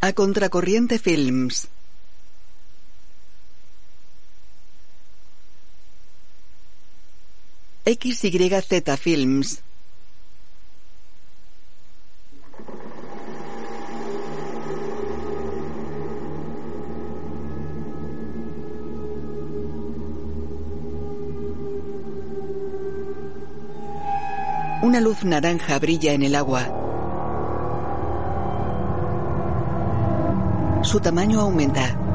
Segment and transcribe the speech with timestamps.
[0.00, 1.66] A Contracorriente Films.
[7.84, 9.60] XYZ Films.
[24.80, 26.77] Una luz naranja brilla en el agua.
[30.88, 32.07] Su tamaño aumenta.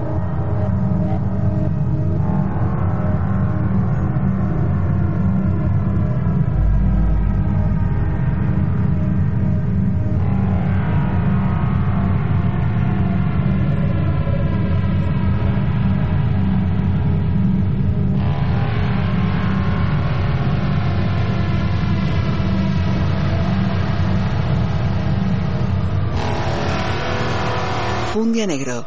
[28.13, 28.85] Fundia negro.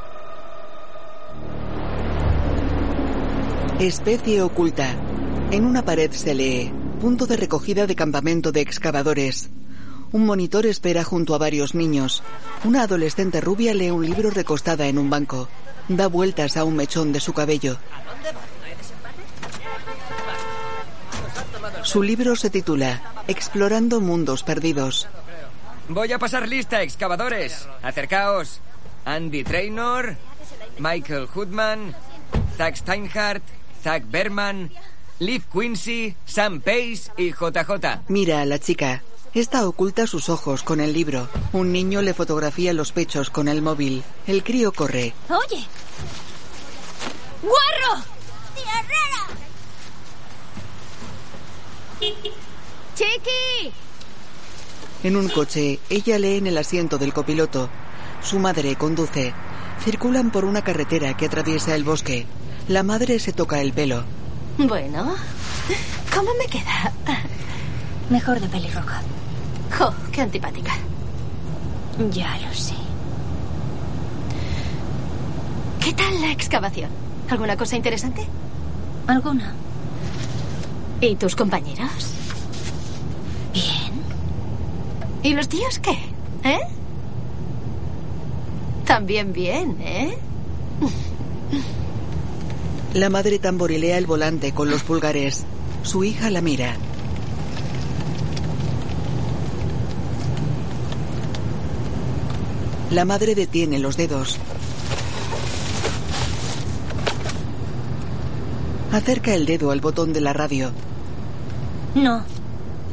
[3.81, 4.95] Especie oculta.
[5.51, 6.73] En una pared se lee.
[7.01, 9.51] Punto de recogida de campamento de excavadores.
[10.13, 12.23] Un monitor espera junto a varios niños.
[12.63, 15.49] Una adolescente rubia lee un libro recostada en un banco.
[15.89, 17.79] Da vueltas a un mechón de su cabello.
[21.83, 25.09] Su libro se titula Explorando mundos perdidos.
[25.89, 27.67] Voy a pasar lista, excavadores.
[27.83, 28.61] Acercaos.
[29.07, 30.17] Andy Traynor,
[30.79, 31.95] Michael Hoodman,
[32.57, 33.43] Zack Steinhardt,
[33.83, 34.71] Zack Berman,
[35.21, 38.03] Liv Quincy, Sam Pace y JJ.
[38.09, 39.05] Mira a la chica.
[39.33, 41.29] Esta oculta sus ojos con el libro.
[41.53, 44.03] Un niño le fotografía los pechos con el móvil.
[44.27, 45.15] El crío corre.
[45.29, 45.65] Oye.
[47.43, 48.05] ¡Guarro!
[52.97, 53.73] ¡Chiqui!
[55.05, 57.69] En un coche, ella lee en el asiento del copiloto.
[58.27, 59.33] Su madre conduce.
[59.85, 62.27] Circulan por una carretera que atraviesa el bosque.
[62.67, 64.03] La madre se toca el pelo.
[64.59, 65.15] Bueno,
[66.13, 66.93] ¿cómo me queda?
[68.11, 68.97] Mejor de pelirrojo.
[69.79, 70.73] Jo, qué antipática.
[72.11, 72.75] Ya lo sé.
[75.79, 76.91] ¿Qué tal la excavación?
[77.31, 78.27] ¿Alguna cosa interesante?
[79.07, 79.55] ¿Alguna?
[81.01, 82.13] ¿Y tus compañeros?
[83.53, 83.93] Bien.
[85.23, 85.97] ¿Y los tíos qué?
[86.43, 86.59] ¿Eh?
[88.87, 90.17] También bien, ¿eh?
[92.95, 95.45] La madre tamborilea el volante con los pulgares.
[95.83, 96.77] Su hija la mira.
[102.91, 104.39] La madre detiene los dedos.
[108.93, 110.71] Acerca el dedo al botón de la radio.
[111.95, 112.23] No.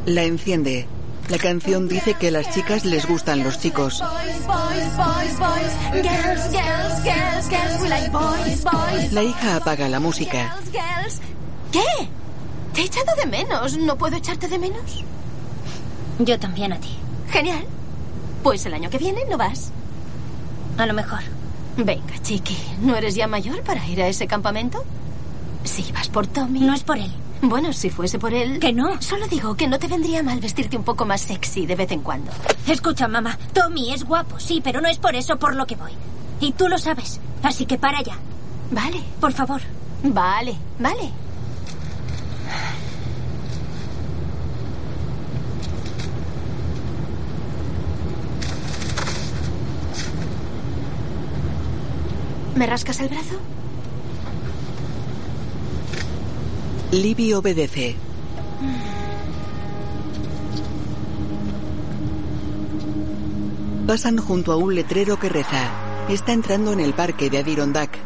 [0.05, 0.87] La enciende.
[1.29, 4.03] La canción dice que a las chicas les gustan los chicos.
[9.11, 10.57] La hija apaga la música.
[11.71, 11.81] ¿Qué?
[12.73, 13.77] Te he echado de menos.
[13.77, 15.03] ¿No puedo echarte de menos?
[16.19, 16.95] Yo también a ti.
[17.29, 17.65] Genial.
[18.43, 19.71] Pues el año que viene no vas.
[20.77, 21.21] A lo mejor.
[21.77, 22.57] Venga, chiqui.
[22.81, 24.83] ¿No eres ya mayor para ir a ese campamento?
[25.63, 26.59] Si vas por Tommy.
[26.59, 27.11] No es por él.
[27.45, 28.57] Bueno, si fuese por él.
[28.59, 29.01] Que no.
[29.01, 31.99] Solo digo que no te vendría mal vestirte un poco más sexy de vez en
[31.99, 32.31] cuando.
[32.65, 33.37] Escucha, mamá.
[33.53, 35.91] Tommy es guapo, sí, pero no es por eso por lo que voy.
[36.39, 37.19] Y tú lo sabes.
[37.43, 38.17] Así que para ya.
[38.71, 39.03] Vale.
[39.19, 39.61] Por favor.
[40.03, 41.11] Vale, vale.
[52.55, 53.35] ¿Me rascas el brazo?
[56.93, 57.95] Libby obedece.
[63.87, 65.71] Pasan junto a un letrero que reza.
[66.07, 67.97] Está entrando en el parque de Adirondack.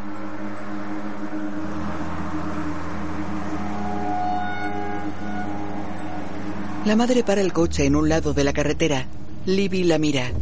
[6.86, 9.06] La madre para el coche en un lado de la carretera.
[9.44, 10.32] Libby la mira.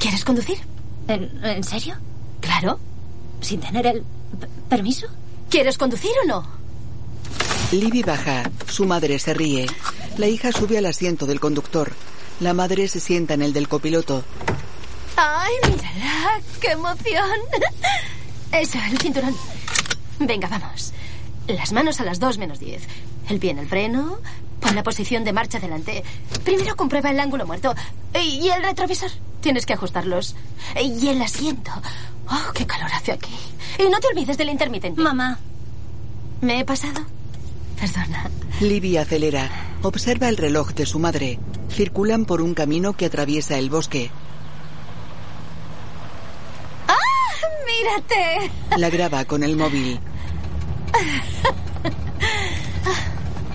[0.00, 0.58] ¿Quieres conducir?
[1.06, 1.94] ¿En, serio?
[2.40, 2.80] Claro.
[3.40, 4.04] ¿Sin tener el
[4.68, 5.06] permiso?
[5.50, 6.46] ¿Quieres conducir o no?
[7.72, 8.50] Libby baja.
[8.68, 9.66] Su madre se ríe.
[10.16, 11.92] La hija sube al asiento del conductor.
[12.40, 14.24] La madre se sienta en el del copiloto.
[15.16, 16.40] ¡Ay, mírala!
[16.60, 17.30] ¡Qué emoción!
[18.52, 19.36] Eso, el cinturón.
[20.18, 20.92] Venga, vamos.
[21.46, 22.82] Las manos a las dos menos diez.
[23.28, 24.18] El pie en el freno.
[24.60, 26.02] Pon la posición de marcha delante.
[26.44, 27.74] Primero comprueba el ángulo muerto.
[28.14, 29.10] Y el retrovisor.
[29.40, 30.36] Tienes que ajustarlos.
[30.80, 31.70] Y el asiento.
[32.30, 33.34] ¡Oh, qué calor hace aquí!
[33.78, 35.00] Y no te olvides del intermitente.
[35.00, 35.38] Mamá.
[36.40, 37.00] ¿Me he pasado?
[37.78, 38.30] Perdona.
[38.60, 39.50] Libby acelera.
[39.82, 41.38] Observa el reloj de su madre.
[41.70, 44.10] Circulan por un camino que atraviesa el bosque.
[46.88, 46.94] ¡Ah!
[47.66, 48.50] ¡Mírate!
[48.78, 49.98] La graba con el móvil.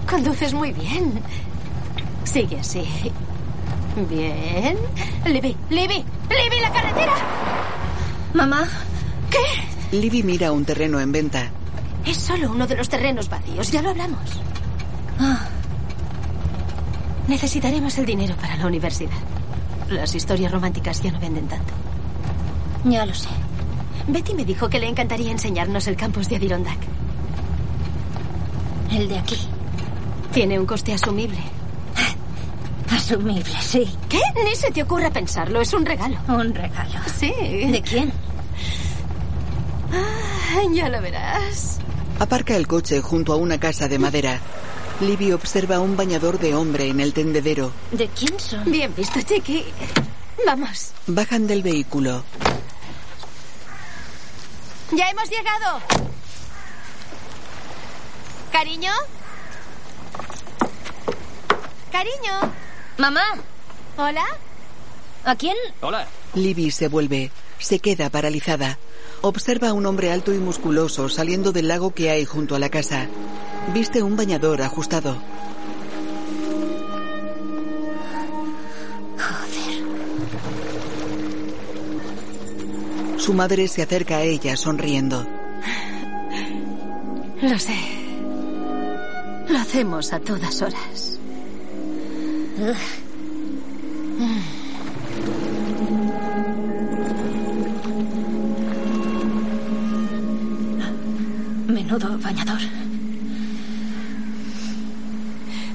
[0.09, 1.21] Conduces muy bien.
[2.25, 2.83] Sigue así.
[4.09, 4.77] Bien.
[5.25, 7.15] Libby, Libby, Libby, la carretera.
[8.33, 8.67] Mamá,
[9.31, 9.97] ¿Qué?
[9.97, 11.49] Libby mira un terreno en venta.
[12.05, 14.19] Es solo uno de los terrenos vacíos, ya lo hablamos.
[15.19, 15.47] Ah,
[17.27, 19.17] Necesitaremos el dinero para la universidad.
[19.89, 21.73] Las historias románticas ya no venden tanto.
[22.85, 23.29] ya lo sé.
[24.07, 26.77] Betty me dijo que le encantaría enseñarnos el campus de Adirondack.
[28.91, 29.37] El de aquí.
[30.33, 31.37] Tiene un coste asumible.
[33.09, 33.89] Asumible, sí.
[34.07, 34.21] ¿Qué?
[34.43, 36.15] Ni se te ocurra pensarlo, es un regalo.
[36.27, 36.99] Un regalo.
[37.19, 37.31] Sí.
[37.31, 38.13] ¿De quién?
[39.91, 41.79] Ah, ya lo verás.
[42.19, 44.39] Aparca el coche junto a una casa de madera.
[45.01, 47.71] Libby observa un bañador de hombre en el tendedero.
[47.91, 48.71] ¿De quién son?
[48.71, 49.65] Bien visto, Chiqui.
[50.45, 50.91] Vamos.
[51.07, 52.23] Bajan del vehículo.
[54.91, 55.79] Ya hemos llegado.
[58.51, 58.91] Cariño.
[61.91, 62.68] Cariño.
[62.99, 63.23] Mamá,
[63.95, 64.25] Hola.
[65.23, 65.55] ¿a quién?
[65.79, 66.05] Hola.
[66.35, 67.31] Libby se vuelve.
[67.57, 68.77] Se queda paralizada.
[69.21, 72.67] Observa a un hombre alto y musculoso saliendo del lago que hay junto a la
[72.69, 73.07] casa.
[73.73, 75.15] Viste un bañador ajustado.
[79.17, 79.83] Joder.
[83.19, 85.25] Su madre se acerca a ella sonriendo.
[87.41, 87.77] Lo sé.
[89.47, 91.18] Lo hacemos a todas horas.
[101.67, 102.59] Menudo bañador.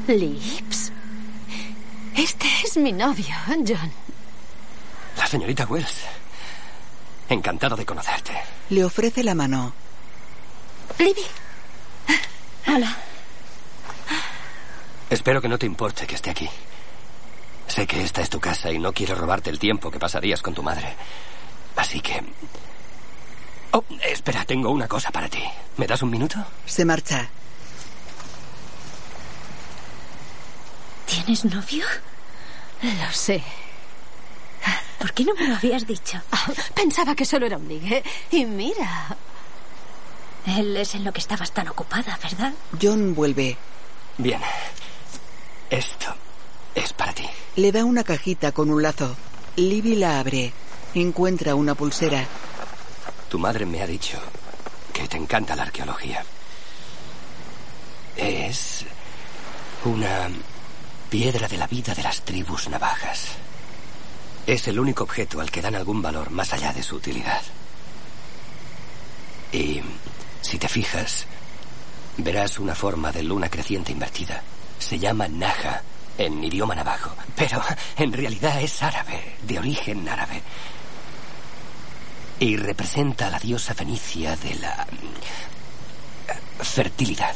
[0.09, 0.93] Lips.
[2.15, 3.91] Este es mi novio, John.
[5.17, 6.03] La señorita Wells.
[7.31, 8.35] Encantado de conocerte.
[8.69, 9.73] Le ofrece la mano.
[10.99, 11.23] Libby.
[12.67, 12.95] Hola.
[15.09, 16.51] Espero que no te importe que esté aquí.
[17.75, 20.55] Sé que esta es tu casa y no quiero robarte el tiempo que pasarías con
[20.55, 20.95] tu madre.
[21.75, 22.23] Así que...
[23.73, 25.43] Oh, espera, tengo una cosa para ti.
[25.77, 26.37] ¿Me das un minuto?
[26.67, 27.29] Se marcha.
[31.05, 31.85] ¿Tienes novio?
[32.81, 33.43] Lo sé.
[35.01, 36.23] ¿Por qué no me lo habías dicho?
[36.77, 38.05] Pensaba que solo era un ligue.
[38.31, 39.17] Y mira.
[40.47, 42.53] Él es en lo que estabas tan ocupada, ¿verdad?
[42.81, 43.57] John vuelve.
[44.17, 44.41] Bien.
[45.71, 46.15] Esto
[46.75, 47.29] es para ti.
[47.57, 49.17] Le da una cajita con un lazo.
[49.57, 50.53] Libby la abre.
[50.95, 52.27] Encuentra una pulsera.
[53.29, 54.19] Tu madre me ha dicho
[54.93, 56.25] que te encanta la arqueología.
[58.17, 58.85] Es
[59.85, 60.29] una
[61.11, 63.29] piedra de la vida de las tribus navajas.
[64.47, 67.43] Es el único objeto al que dan algún valor más allá de su utilidad.
[69.53, 69.81] Y
[70.43, 71.27] si te fijas,
[72.19, 74.43] verás una forma de luna creciente invertida.
[74.79, 75.83] Se llama Naja
[76.19, 77.63] en idioma navajo, pero
[77.97, 80.43] en realidad es árabe, de origen árabe.
[82.41, 87.35] Y representa a la diosa fenicia de la mm, fertilidad.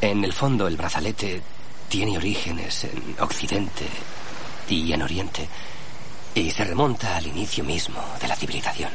[0.00, 1.42] En el fondo, el brazalete
[1.88, 3.86] tiene orígenes en Occidente
[4.68, 5.48] y en Oriente.
[6.34, 8.90] Y se remonta al inicio mismo de la civilización.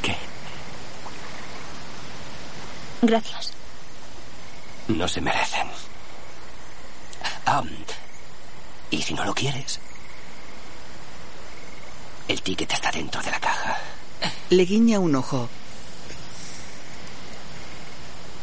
[0.00, 0.16] ¿Qué?
[3.02, 3.52] Gracias.
[4.88, 5.66] No se merecen.
[7.46, 7.62] Ah,
[8.90, 9.80] y si no lo quieres,
[12.28, 13.78] el ticket está dentro de la caja.
[14.50, 15.48] Le guiña un ojo.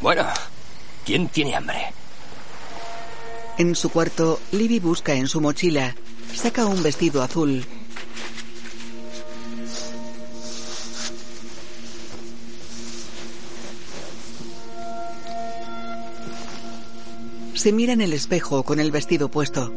[0.01, 0.25] Bueno,
[1.05, 1.93] ¿quién tiene hambre?
[3.57, 5.95] En su cuarto, Libby busca en su mochila.
[6.33, 7.65] Saca un vestido azul.
[17.61, 19.71] Se mira en el espejo con el vestido puesto.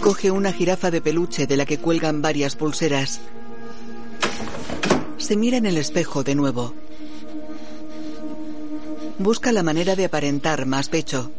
[0.00, 3.20] Coge una jirafa de peluche de la que cuelgan varias pulseras.
[5.18, 6.74] Se mira en el espejo de nuevo.
[9.20, 11.30] Busca la manera de aparentar más pecho.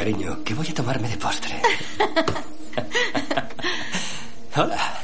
[0.00, 1.60] Cariño, ¿qué voy a tomarme de postre?
[4.56, 4.98] Hola.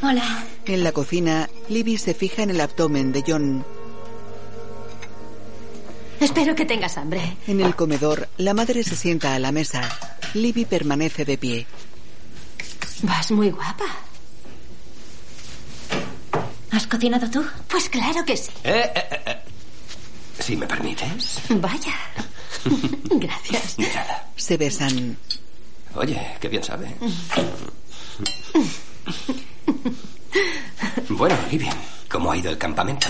[0.00, 0.44] Hola.
[0.64, 3.66] En la cocina, Libby se fija en el abdomen de John.
[6.20, 7.36] Espero que tengas hambre.
[7.48, 9.82] En el comedor, la madre se sienta a la mesa.
[10.34, 11.66] Libby permanece de pie.
[13.02, 13.86] Vas muy guapa.
[16.70, 17.44] ¿Has cocinado tú?
[17.66, 18.52] Pues claro que sí.
[18.62, 19.36] Eh, eh, eh.
[20.38, 21.40] Si me permites.
[21.48, 21.96] Vaya.
[23.10, 23.76] Gracias.
[23.76, 24.28] De nada.
[24.36, 25.16] Se besan.
[25.94, 26.94] Oye, qué bien sabe.
[31.08, 31.68] Bueno, Libby,
[32.08, 33.08] ¿cómo ha ido el campamento?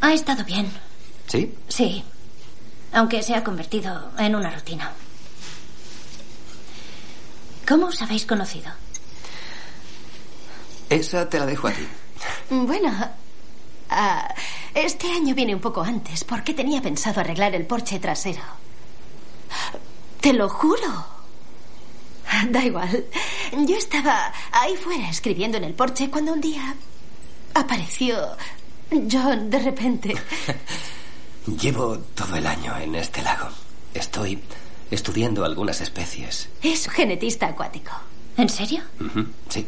[0.00, 0.70] Ha estado bien.
[1.26, 1.54] ¿Sí?
[1.68, 2.02] Sí.
[2.92, 4.90] Aunque se ha convertido en una rutina.
[7.66, 8.70] ¿Cómo os habéis conocido?
[10.90, 11.86] Esa te la dejo a ti.
[12.50, 12.92] Bueno,
[13.88, 14.34] ah,
[14.74, 18.42] este año viene un poco antes porque tenía pensado arreglar el porche trasero.
[20.20, 21.06] Te lo juro.
[22.50, 23.04] Da igual.
[23.66, 26.74] Yo estaba ahí fuera escribiendo en el porche cuando un día
[27.54, 28.16] apareció
[29.10, 30.14] John de repente.
[31.60, 33.48] Llevo todo el año en este lago.
[33.92, 34.40] Estoy
[34.90, 36.48] estudiando algunas especies.
[36.62, 37.92] Es genetista acuático.
[38.36, 38.82] ¿En serio?
[39.48, 39.66] Sí.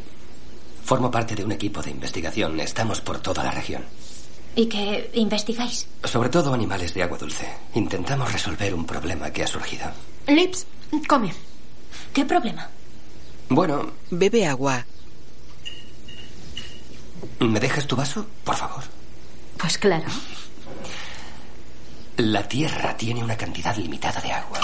[0.85, 2.61] Formo parte de un equipo de investigación.
[2.61, 3.85] Estamos por toda la región.
[4.57, 5.89] ¿Y qué investigáis?
[6.05, 7.49] Sobre todo animales de agua dulce.
[7.75, 9.87] Intentamos resolver un problema que ha surgido.
[10.29, 10.67] Lips,
[11.09, 11.33] come.
[12.13, 12.69] ¿Qué problema?
[13.49, 14.85] Bueno, Bebe agua.
[17.41, 18.27] ¿me dejas tu vaso?
[18.45, 18.85] Por favor.
[19.59, 20.07] Pues claro.
[22.17, 24.61] La Tierra tiene una cantidad limitada de agua.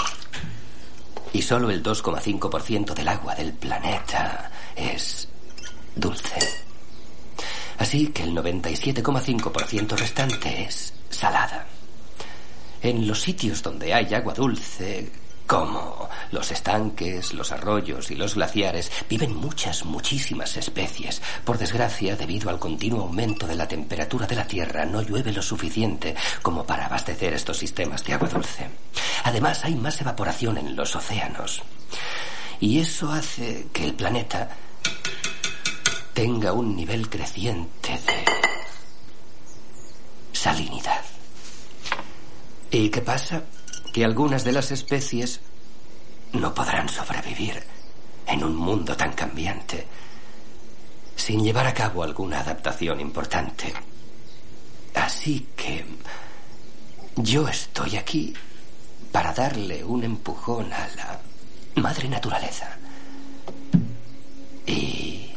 [1.33, 5.27] Y solo el 2,5% del agua del planeta es
[5.95, 6.70] dulce.
[7.81, 11.65] Así que el 97,5% restante es salada.
[12.79, 15.11] En los sitios donde hay agua dulce,
[15.47, 21.23] como los estanques, los arroyos y los glaciares, viven muchas, muchísimas especies.
[21.43, 25.41] Por desgracia, debido al continuo aumento de la temperatura de la Tierra, no llueve lo
[25.41, 28.69] suficiente como para abastecer estos sistemas de agua dulce.
[29.23, 31.63] Además, hay más evaporación en los océanos.
[32.59, 34.55] Y eso hace que el planeta
[36.13, 38.25] tenga un nivel creciente de
[40.33, 41.03] salinidad.
[42.69, 43.43] ¿Y qué pasa?
[43.93, 45.41] Que algunas de las especies
[46.33, 47.61] no podrán sobrevivir
[48.27, 49.85] en un mundo tan cambiante
[51.15, 53.73] sin llevar a cabo alguna adaptación importante.
[54.95, 55.85] Así que
[57.15, 58.33] yo estoy aquí
[59.11, 61.19] para darle un empujón a la
[61.75, 62.77] madre naturaleza.
[64.65, 65.30] Y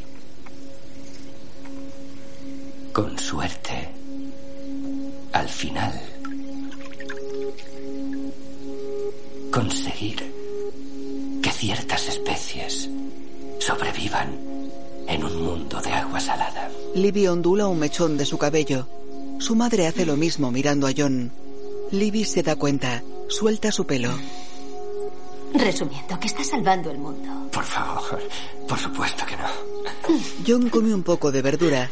[2.95, 3.89] con suerte,
[5.33, 6.01] al final,
[9.51, 10.33] conseguir
[11.43, 12.89] que ciertas especies
[13.59, 14.39] sobrevivan
[15.09, 16.71] en un mundo de agua salada.
[16.95, 18.87] Libby ondula un mechón de su cabello.
[19.41, 21.33] Su madre hace lo mismo mirando a John.
[21.91, 23.03] Libby se da cuenta.
[23.27, 24.11] Suelta su pelo.
[25.53, 27.51] Resumiendo, que está salvando el mundo.
[27.51, 28.23] Por favor,
[28.69, 30.19] por supuesto que no.
[30.47, 31.91] John come un poco de verdura.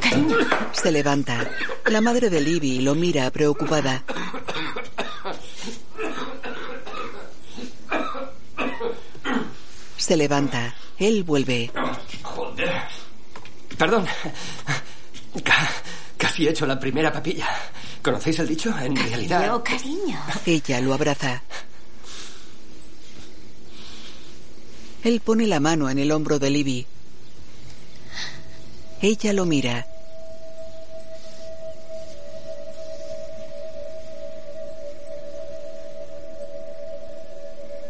[0.00, 0.36] Cariño,
[0.72, 1.48] Se levanta.
[1.86, 4.02] La madre de Libby lo mira preocupada.
[9.96, 10.74] Se levanta.
[10.98, 11.70] Él vuelve.
[12.22, 12.82] Joder.
[13.76, 14.06] Perdón.
[15.44, 15.68] Ca-
[16.16, 17.48] casi he hecho la primera papilla.
[18.02, 18.74] ¿Conocéis el dicho?
[18.78, 19.62] En realidad.
[19.62, 20.18] cariño.
[20.44, 21.42] Ella lo abraza.
[25.06, 26.84] Él pone la mano en el hombro de Libby.
[29.00, 29.86] Ella lo mira.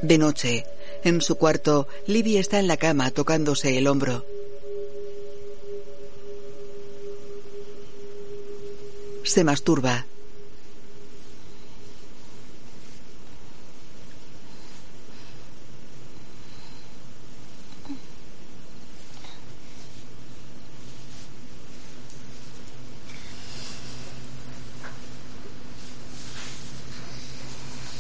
[0.03, 0.67] De noche,
[1.05, 4.27] en su cuarto, Libby está en la cama tocándose el hombro.
[9.25, 10.05] Se masturba.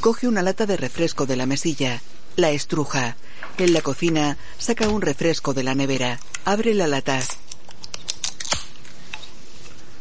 [0.06, 2.00] Coge una lata de refresco de la mesilla,
[2.36, 3.16] la estruja.
[3.58, 7.18] En la cocina saca un refresco de la nevera, abre la lata.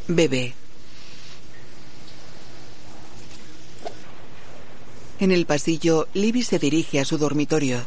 [0.07, 0.53] Bebe.
[5.19, 7.83] En el pasillo, Libby se dirige a su dormitorio.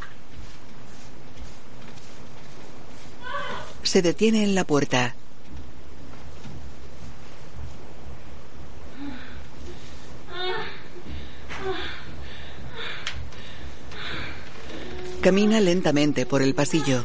[3.84, 5.14] Se detiene en la puerta.
[15.20, 17.04] Camina lentamente por el pasillo.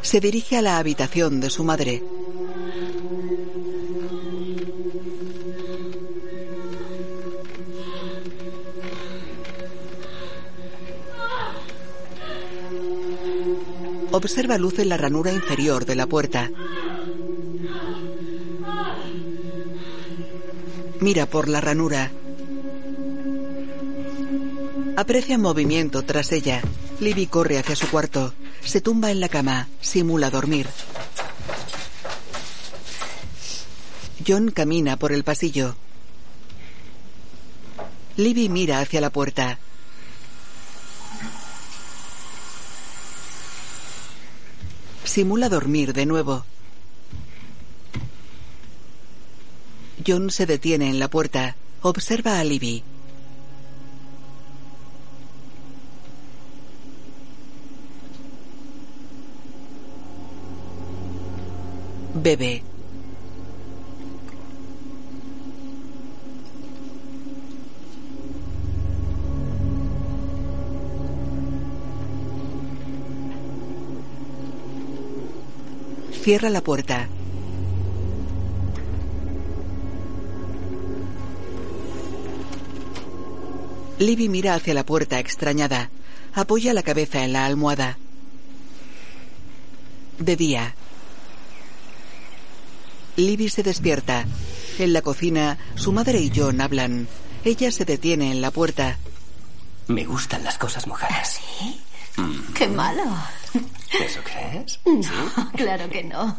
[0.00, 2.02] Se dirige a la habitación de su madre.
[14.12, 16.50] Observa luz en la ranura inferior de la puerta.
[21.02, 22.12] Mira por la ranura.
[24.96, 26.62] Aprecia movimiento tras ella.
[27.00, 28.32] Libby corre hacia su cuarto.
[28.64, 29.66] Se tumba en la cama.
[29.80, 30.68] Simula dormir.
[34.24, 35.74] John camina por el pasillo.
[38.16, 39.58] Libby mira hacia la puerta.
[45.02, 46.44] Simula dormir de nuevo.
[50.06, 51.56] John se detiene en la puerta.
[51.82, 52.82] Observa a Libby.
[62.14, 62.62] Bebe.
[76.22, 77.08] Cierra la puerta.
[84.02, 85.90] Libby mira hacia la puerta extrañada.
[86.34, 87.98] Apoya la cabeza en la almohada.
[90.18, 90.74] De día.
[93.16, 94.26] Libby se despierta.
[94.78, 97.06] En la cocina, su madre y John hablan.
[97.44, 98.98] Ella se detiene en la puerta.
[99.86, 101.40] Me gustan las cosas mojadas.
[101.58, 101.80] ¿Sí?
[102.54, 103.04] ¡Qué malo!
[104.00, 104.80] ¿Eso crees?
[104.84, 106.36] No, claro que no.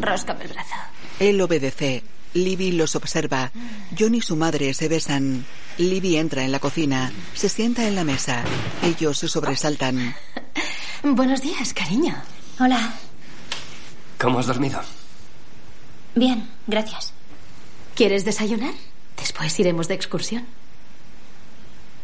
[0.00, 0.74] Róscame el brazo.
[1.18, 2.02] Él obedece.
[2.34, 3.50] Libby los observa.
[3.98, 5.44] John y su madre se besan.
[5.78, 7.12] Libby entra en la cocina.
[7.34, 8.42] Se sienta en la mesa.
[8.82, 10.14] Ellos se sobresaltan.
[11.02, 12.14] Buenos días, cariño.
[12.58, 12.94] Hola.
[14.18, 14.80] ¿Cómo has dormido?
[16.14, 17.12] Bien, gracias.
[17.94, 18.74] ¿Quieres desayunar?
[19.16, 20.44] Después iremos de excursión.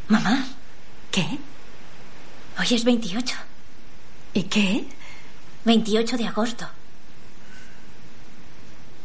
[0.08, 0.46] Mamá,
[1.10, 1.26] ¿Qué?
[2.58, 3.36] hoy es 28.
[4.34, 4.84] ¿Y qué?
[5.64, 6.68] 28 de agosto.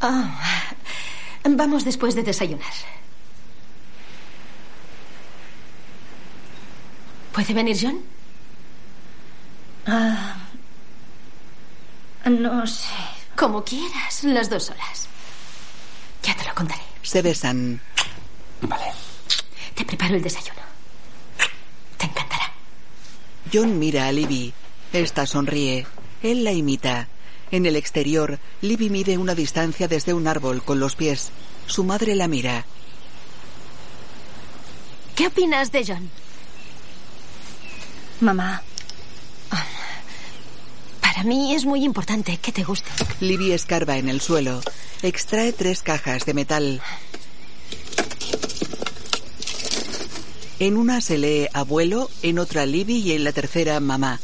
[0.02, 0.40] Ah,
[1.46, 2.74] vamos después de desayunar.
[7.32, 8.02] ¿Puede venir John?
[9.86, 10.38] Ah,
[12.26, 12.90] no sé.
[13.36, 15.08] Como quieras, las dos horas.
[16.24, 16.82] Ya te lo contaré.
[17.04, 17.80] Se besan.
[18.62, 18.92] Vale.
[19.76, 20.62] Te preparo el desayuno.
[21.98, 22.52] Te encantará.
[23.54, 24.54] John mira a Libby.
[24.94, 25.86] Esta sonríe.
[26.24, 27.10] Él la imita.
[27.52, 31.32] En el exterior, Libby mide una distancia desde un árbol con los pies.
[31.68, 32.66] Su madre la mira.
[35.16, 36.10] ¿Qué opinas de John?
[38.22, 38.62] Mamá,
[41.02, 42.90] Para mí es muy importante que te guste.
[43.22, 44.62] Libby escarba en el suelo.
[45.02, 46.82] Extrae tres cajas de metal.
[50.60, 54.20] En una se lee abuelo, en otra Libby y en la tercera mamá.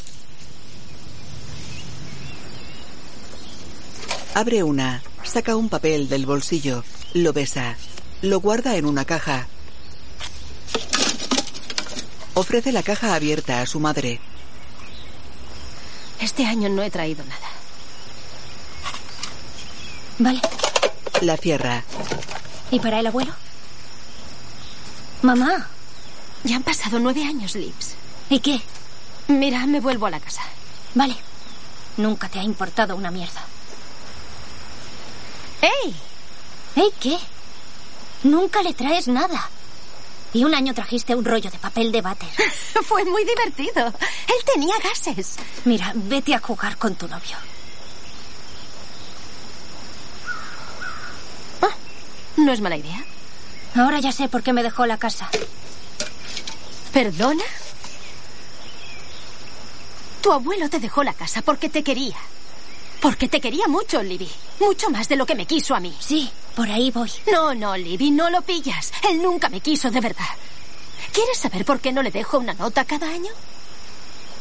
[4.33, 7.75] Abre una, saca un papel del bolsillo, lo besa,
[8.21, 9.47] lo guarda en una caja.
[12.33, 14.21] Ofrece la caja abierta a su madre.
[16.21, 17.47] Este año no he traído nada.
[20.19, 20.41] vale.
[21.21, 21.83] La cierra.
[22.71, 23.33] ¿Y para el abuelo?
[25.23, 25.67] Mamá,
[26.43, 27.95] Ya han pasado nueve años, Lips.
[28.29, 28.61] ¿y qué?
[29.27, 30.41] Mira, me vuelvo a la casa.
[30.95, 31.15] Vale.
[31.97, 33.43] Nunca te ha importado una mierda.
[35.61, 35.95] ¡Ey!
[36.75, 37.17] ¿Eh, qué?
[38.23, 39.49] Nunca le traes nada.
[40.33, 42.29] Y un año trajiste un rollo de papel de váter.
[42.83, 43.87] Fue muy divertido.
[43.87, 45.35] Él tenía gases.
[45.65, 47.37] Mira, vete a jugar con tu novio.
[52.37, 53.03] No es mala idea.
[53.75, 55.29] Ahora ya sé por qué me dejó la casa.
[56.91, 57.43] ¿Perdona?
[60.21, 62.17] Tu abuelo te dejó la casa porque te quería.
[63.01, 64.29] Porque te quería mucho, Libby.
[64.59, 65.93] Mucho más de lo que me quiso a mí.
[65.99, 67.11] Sí, por ahí voy.
[67.31, 68.93] No, no, Libby, no lo pillas.
[69.09, 70.29] Él nunca me quiso de verdad.
[71.11, 73.31] ¿Quieres saber por qué no le dejo una nota cada año?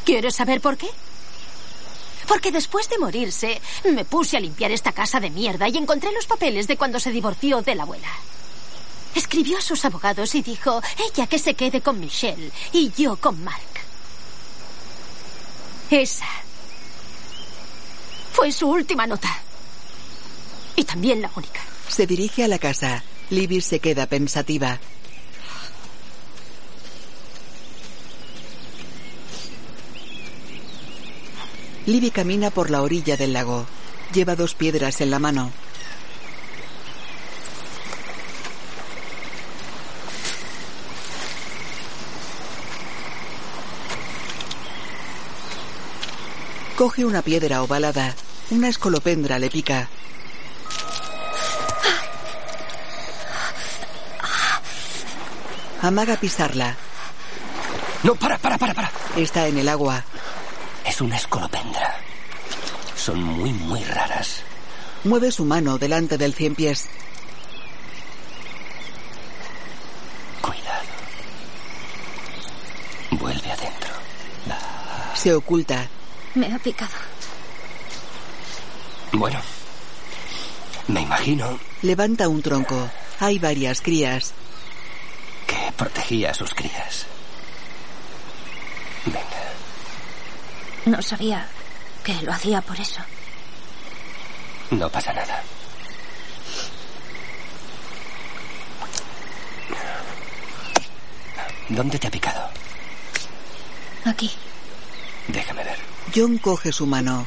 [0.04, 0.88] ¿Quieres saber por qué?
[2.28, 6.26] Porque después de morirse, me puse a limpiar esta casa de mierda y encontré los
[6.26, 8.08] papeles de cuando se divorció de la abuela.
[9.14, 13.42] Escribió a sus abogados y dijo, ella que se quede con Michelle y yo con
[13.42, 13.62] Mark.
[15.90, 16.28] Esa
[18.40, 19.28] fue su última nota.
[20.74, 21.60] Y también la única.
[21.88, 23.04] Se dirige a la casa.
[23.28, 24.80] Libby se queda pensativa.
[31.84, 33.66] Libby camina por la orilla del lago.
[34.14, 35.52] Lleva dos piedras en la mano.
[46.74, 48.16] Coge una piedra ovalada.
[48.50, 49.88] Una escolopendra le pica.
[55.82, 56.76] Amaga pisarla.
[58.02, 58.90] No, para, para, para, para.
[59.16, 60.04] Está en el agua.
[60.84, 61.96] Es una escolopendra.
[62.96, 64.42] Son muy, muy raras.
[65.04, 66.86] Mueve su mano delante del cien pies.
[70.42, 70.82] Cuidado.
[73.12, 73.90] Vuelve adentro.
[75.14, 75.88] Se oculta.
[76.34, 77.09] Me ha picado.
[79.12, 79.40] Bueno.
[80.88, 82.90] Me imagino Levanta un tronco.
[83.20, 84.32] Hay varias crías.
[85.46, 87.06] que protegía a sus crías.
[89.06, 89.20] Venga.
[90.86, 91.46] No sabía
[92.04, 93.00] que lo hacía por eso.
[94.70, 95.42] No pasa nada.
[101.68, 102.48] ¿Dónde te ha picado?
[104.04, 104.30] Aquí.
[105.28, 105.78] Déjame ver.
[106.14, 107.26] John coge su mano.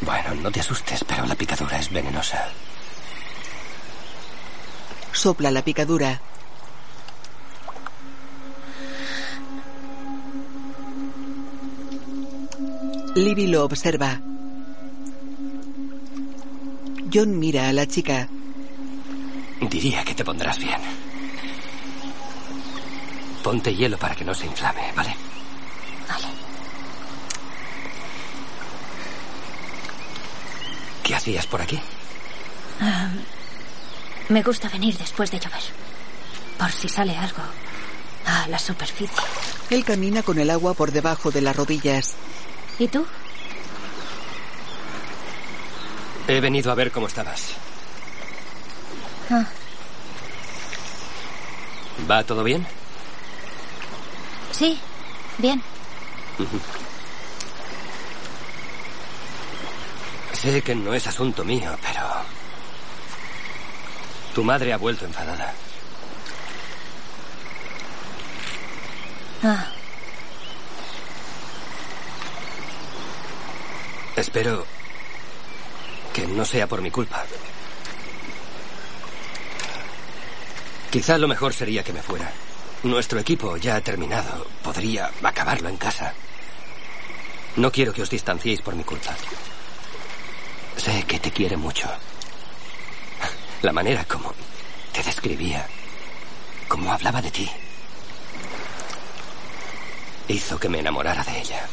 [0.00, 2.48] Bueno, no te asustes, pero la picadura es venenosa.
[5.12, 6.20] Sopla la picadura.
[13.14, 14.20] Libby lo observa.
[17.12, 18.28] John mira a la chica.
[19.60, 20.78] Diría que te pondrás bien.
[23.42, 25.14] Ponte hielo para que no se inflame, ¿vale?
[25.14, 25.25] Vale.
[31.26, 31.80] ¿Qué hacías por aquí?
[32.80, 33.10] Ah,
[34.28, 35.60] me gusta venir después de llover.
[36.56, 37.42] Por si sale algo
[38.26, 39.24] a la superficie.
[39.70, 42.14] Él camina con el agua por debajo de las rodillas.
[42.78, 43.04] ¿Y tú?
[46.28, 47.54] He venido a ver cómo estabas.
[49.28, 49.46] Ah,
[52.08, 52.64] ¿Va todo bien?
[54.52, 54.78] sí,
[55.38, 55.60] bien.
[60.40, 62.02] Sé que no es asunto mío, pero...
[64.34, 65.52] Tu madre ha vuelto enfadada.
[69.42, 69.66] Ah,
[74.16, 74.64] Espero
[76.14, 77.22] que no sea por mi culpa.
[80.90, 82.32] Quizá lo mejor sería que me fuera.
[82.82, 84.46] Nuestro equipo ya ha terminado.
[84.62, 86.14] Podría acabarlo en casa.
[87.56, 89.14] No quiero que os distanciéis por mi culpa.
[90.86, 91.88] Sé que te quiere mucho.
[93.62, 94.32] La manera como
[94.92, 95.66] te describía,
[96.68, 97.50] como hablaba de ti,
[100.28, 101.66] hizo que me enamorara de ella.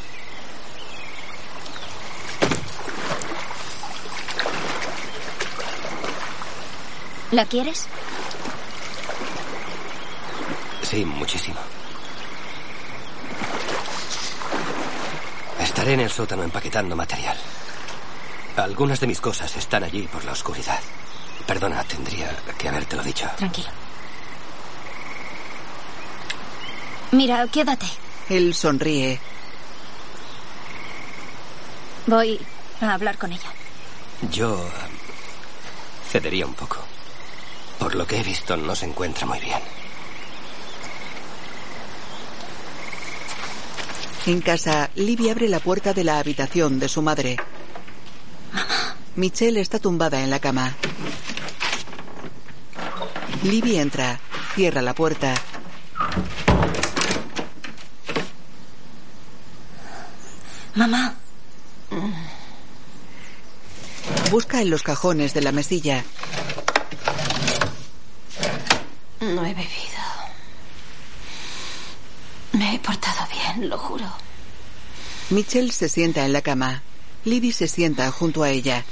[7.33, 7.85] ¿la quieres?
[10.81, 11.59] Sí, muchísimo.
[15.59, 17.37] Estaré en el sótano empaquetando material.
[18.57, 20.79] Algunas de mis cosas están allí por la oscuridad.
[21.47, 23.27] Perdona, tendría que habértelo dicho.
[23.35, 23.69] Tranquilo.
[27.11, 27.87] Mira, quédate.
[28.29, 29.19] Él sonríe.
[32.07, 32.39] Voy
[32.81, 33.51] a hablar con ella.
[34.31, 34.71] Yo eh,
[36.09, 36.77] cedería un poco.
[37.79, 39.59] Por lo que he visto, no se encuentra muy bien.
[44.25, 47.37] En casa, Libby abre la puerta de la habitación de su madre.
[49.15, 50.75] Michelle está tumbada en la cama.
[53.43, 54.19] Libby entra,
[54.55, 55.35] cierra la puerta.
[60.75, 61.15] Mamá,
[64.31, 66.03] Busca en los cajones de la mesilla.
[69.21, 70.03] No he bebido.
[72.53, 74.11] Me he portado bien, lo juro.
[75.29, 76.81] Michelle se sienta en la cama.
[77.25, 78.83] Libby se sienta junto a ella.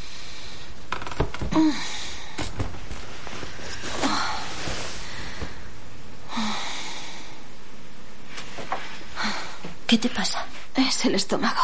[9.88, 10.46] ¿Qué te pasa?
[10.76, 11.62] Es el estómago.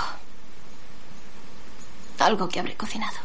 [2.20, 3.18] Algo que habré cocinado.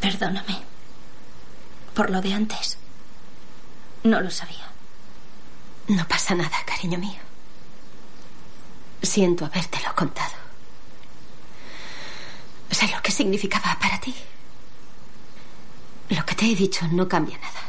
[0.00, 0.62] Perdóname.
[1.94, 2.78] Por lo de antes.
[4.02, 4.70] No lo sabía.
[5.88, 7.23] No pasa nada, cariño mío.
[9.04, 10.32] Siento habértelo contado.
[12.70, 14.14] Sé lo que significaba para ti.
[16.08, 17.60] Lo que te he dicho no cambia nada.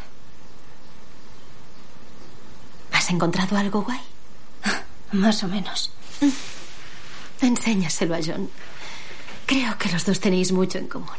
[2.93, 3.99] ¿Has encontrado algo guay?
[5.11, 5.91] Más o menos.
[7.41, 8.49] Enséñaselo a John.
[9.45, 11.17] Creo que los dos tenéis mucho en común.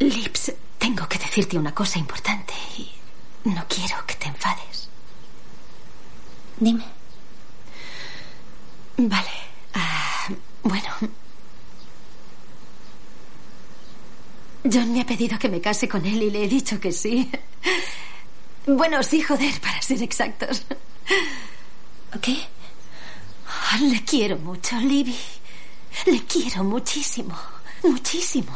[0.00, 2.43] Lips, tengo que decirte una cosa importante
[3.44, 4.88] no quiero que te enfades.
[6.58, 6.84] Dime.
[8.96, 9.30] Vale.
[9.74, 10.28] Ah,
[10.62, 10.88] bueno.
[14.64, 17.30] John me ha pedido que me case con él y le he dicho que sí.
[18.66, 20.64] Bueno, sí, joder, para ser exactos.
[22.22, 22.38] ¿Qué?
[23.46, 25.14] Ah, Le quiero mucho, Libby.
[26.06, 27.36] Le quiero muchísimo.
[27.82, 28.52] Muchísimo.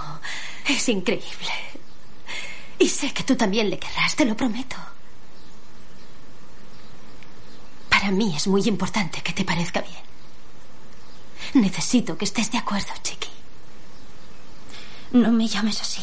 [0.67, 1.53] Es increíble.
[2.79, 4.77] Y sé que tú también le querrás, te lo prometo.
[7.89, 10.03] Para mí es muy importante que te parezca bien.
[11.55, 13.29] Necesito que estés de acuerdo, Chiqui.
[15.13, 16.03] No me llames así.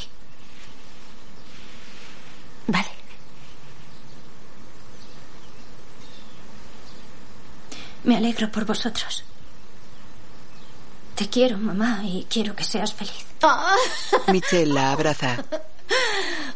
[2.67, 2.89] Vale.
[8.03, 9.23] Me alegro por vosotros.
[11.15, 13.25] Te quiero, mamá, y quiero que seas feliz.
[14.27, 15.45] Michelle la abraza.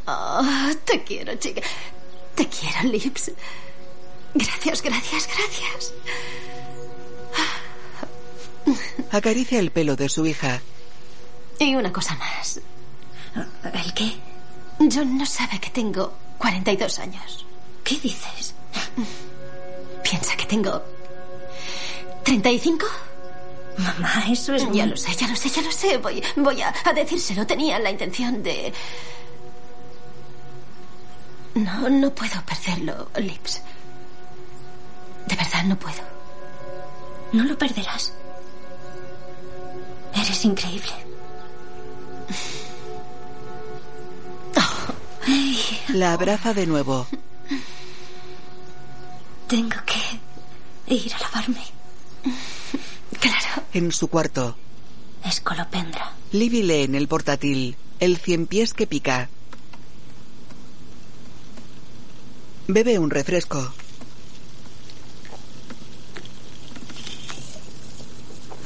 [0.08, 1.62] Ah, te quiero, chica.
[2.36, 3.32] Te quiero, Lips.
[4.34, 5.94] Gracias, gracias, gracias.
[9.12, 10.62] Acaricia el pelo de su hija.
[11.60, 12.62] Y una cosa más.
[13.74, 14.14] ¿El qué?
[14.80, 17.46] John no sabe que tengo 42 años.
[17.84, 18.54] ¿Qué dices?
[20.04, 20.82] Piensa que tengo
[22.24, 22.86] 35.
[23.80, 24.68] Mamá, eso es...
[24.72, 25.98] Ya lo sé, ya lo sé, ya lo sé.
[25.98, 27.46] Voy, voy a, a decírselo.
[27.48, 28.74] Tenía la intención de...
[31.56, 33.62] No, no puedo perderlo, Lips.
[35.28, 36.02] De verdad, no puedo.
[37.34, 38.14] No lo perderás.
[40.14, 40.92] Eres increíble.
[45.28, 47.08] Ay, La abraza de nuevo.
[49.48, 51.64] tengo que ir a lavarme.
[53.20, 53.64] Claro.
[53.74, 54.56] En su cuarto,
[55.24, 56.14] Escolopendra.
[56.32, 59.30] Libby lee en el portátil El cien pies que pica.
[62.68, 63.74] Bebe un refresco.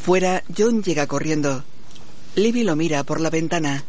[0.04, 1.64] Fuera, John llega corriendo.
[2.36, 3.86] Libby lo mira por la ventana.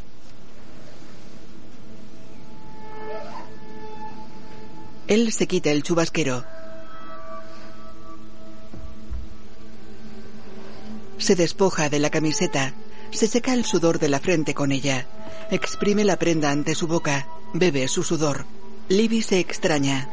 [5.09, 6.45] Él se quita el chubasquero.
[11.19, 12.75] Se despoja de la camiseta.
[13.11, 15.07] Se seca el sudor de la frente con ella.
[15.51, 17.29] Exprime la prenda ante su boca.
[17.53, 18.47] Bebe su sudor.
[18.89, 20.09] Libby se extraña.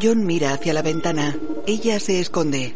[0.00, 1.36] John mira hacia la ventana.
[1.66, 2.74] Ella se esconde.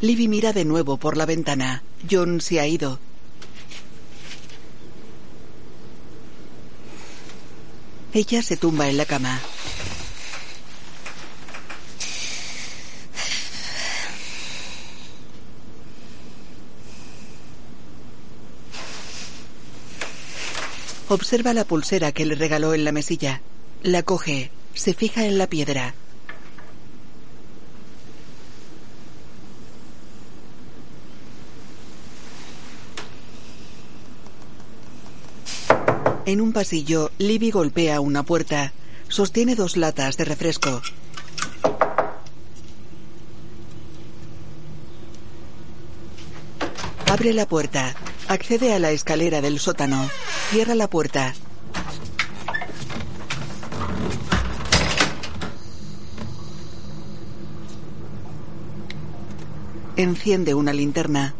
[0.00, 1.82] Libby mira de nuevo por la ventana.
[2.10, 2.98] John se ha ido.
[8.14, 9.40] Ella se tumba en la cama.
[21.12, 23.42] Observa la pulsera que le regaló en la mesilla.
[23.82, 25.94] La coge, se fija en la piedra.
[36.24, 38.72] En un pasillo, Libby golpea una puerta.
[39.08, 40.80] Sostiene dos latas de refresco.
[47.06, 47.94] Abre la puerta.
[48.28, 50.08] Accede a la escalera del sótano.
[50.50, 51.34] Cierra la puerta.
[59.96, 61.34] Enciende una linterna.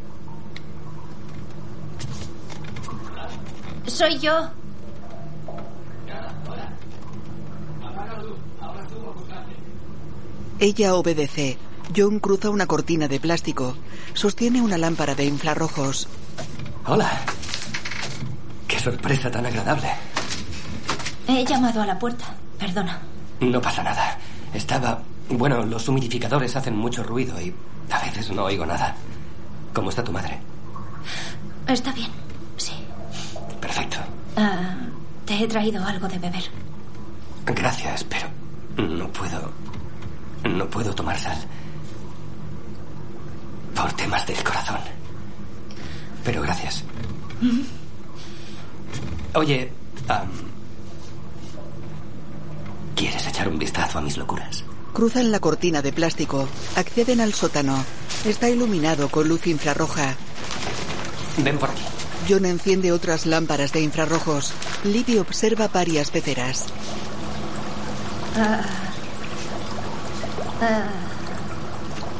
[3.87, 4.51] Soy yo.
[10.59, 11.59] Ella obedece.
[11.97, 13.75] John cruza una cortina de plástico.
[14.15, 16.07] Sostiene una lámpara de infrarrojos.
[16.87, 17.11] Hola.
[18.67, 19.89] Qué sorpresa tan agradable.
[21.29, 22.25] He llamado a la puerta.
[22.59, 22.99] Perdona.
[23.41, 24.19] No pasa nada.
[24.53, 25.01] Estaba...
[25.29, 27.55] Bueno, los humidificadores hacen mucho ruido y
[27.91, 28.95] a veces no oigo nada.
[29.73, 30.39] ¿Cómo está tu madre?
[31.67, 32.11] Está bien.
[32.57, 32.73] Sí.
[33.61, 33.99] Perfecto.
[34.37, 34.75] Ah,
[35.25, 36.43] te he traído algo de beber.
[37.47, 38.27] Gracias, pero
[38.89, 39.53] no puedo...
[40.45, 41.39] No puedo tomar sal.
[43.75, 44.79] Por temas del corazón.
[46.25, 46.85] Pero gracias.
[49.35, 49.73] Oye,
[52.95, 54.65] ¿quieres echar un vistazo a mis locuras?
[54.93, 56.47] Cruzan la cortina de plástico.
[56.77, 57.85] Acceden al sótano.
[58.25, 60.15] Está iluminado con luz infrarroja.
[61.39, 61.83] Ven por aquí.
[62.29, 64.53] John enciende otras lámparas de infrarrojos.
[64.85, 66.67] Libby observa varias peceras.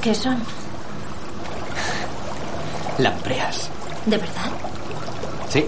[0.03, 0.43] ¿Qué son?
[2.99, 3.71] Lampreas.
[4.07, 4.51] ¿De verdad?
[5.49, 5.65] ¿Sí?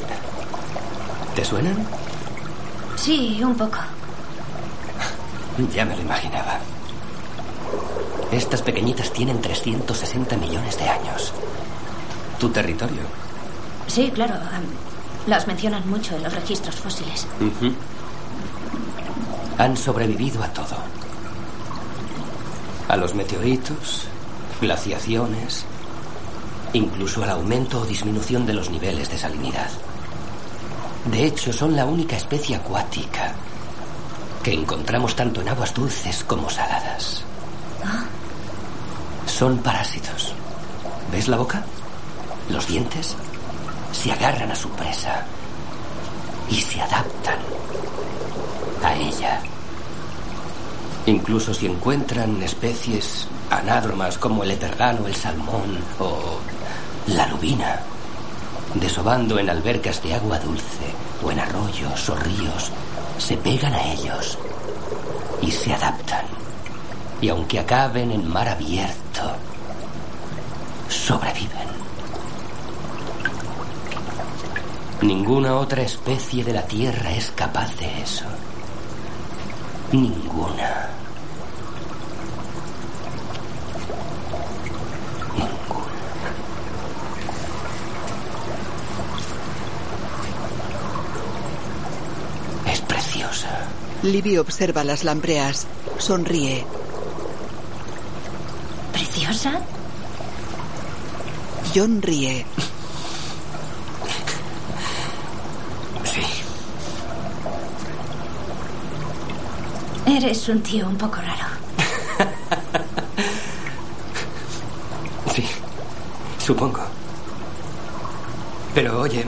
[1.35, 1.77] ¿Te suenan?
[2.97, 3.79] Sí, un poco.
[5.73, 6.59] Ya me lo imaginaba.
[8.33, 11.33] Estas pequeñitas tienen 360 millones de años.
[12.41, 13.03] ¿Tu territorio?
[13.87, 14.35] Sí, claro.
[15.27, 17.27] las mencionan mucho en los registros fósiles.
[19.59, 20.77] Han sobrevivido a todo.
[22.89, 24.09] A los meteoritos,
[24.61, 25.65] glaciaciones,
[26.75, 29.71] incluso al aumento o disminución de los niveles de salinidad.
[31.11, 33.33] De hecho, son la única especie acuática
[34.43, 37.23] que encontramos tanto en aguas dulces como saladas.
[39.27, 40.35] Son parásitos.
[41.11, 41.65] ¿Ves la boca?
[42.51, 43.17] Los dientes
[43.93, 45.25] se agarran a su presa
[46.51, 47.39] y se adaptan
[48.83, 49.41] a ella.
[51.07, 56.39] Incluso si encuentran especies anádromas como el etergano, el salmón o
[57.09, 57.81] la lubina,
[58.75, 62.71] desobando en albercas de agua dulce o en arroyos o ríos,
[63.19, 64.39] se pegan a ellos
[65.43, 66.25] y se adaptan.
[67.21, 69.23] Y aunque acaben en mar abierto,
[70.89, 71.75] sobreviven.
[75.03, 78.25] Ninguna otra especie de la Tierra es capaz de eso.
[79.93, 80.89] Ninguna.
[92.67, 93.67] Es preciosa.
[94.05, 95.67] Libby observa las lampreas.
[95.99, 96.63] Sonríe.
[98.93, 99.63] ¿Preciosa?
[101.75, 102.45] John ríe.
[106.05, 106.21] Sí.
[110.07, 111.49] Eres un tío un poco raro.
[115.35, 115.45] Sí.
[116.39, 116.79] Supongo.
[118.73, 119.27] Pero oye,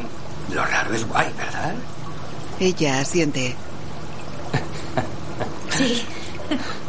[0.53, 1.75] lo raro es guay, ¿verdad?
[2.61, 3.57] Ella asiente.
[5.77, 6.05] Sí.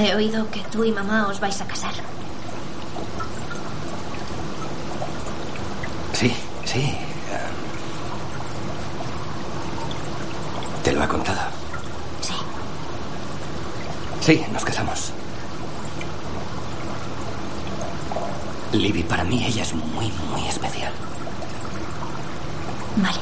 [0.00, 1.92] He oído que tú y mamá os vais a casar.
[6.14, 6.96] Sí, sí.
[10.82, 11.50] ¿Te lo ha contado?
[12.22, 12.32] Sí.
[14.22, 15.12] Sí, nos casamos.
[18.72, 20.92] Libby, para mí ella es muy, muy especial.
[22.96, 23.18] Vale.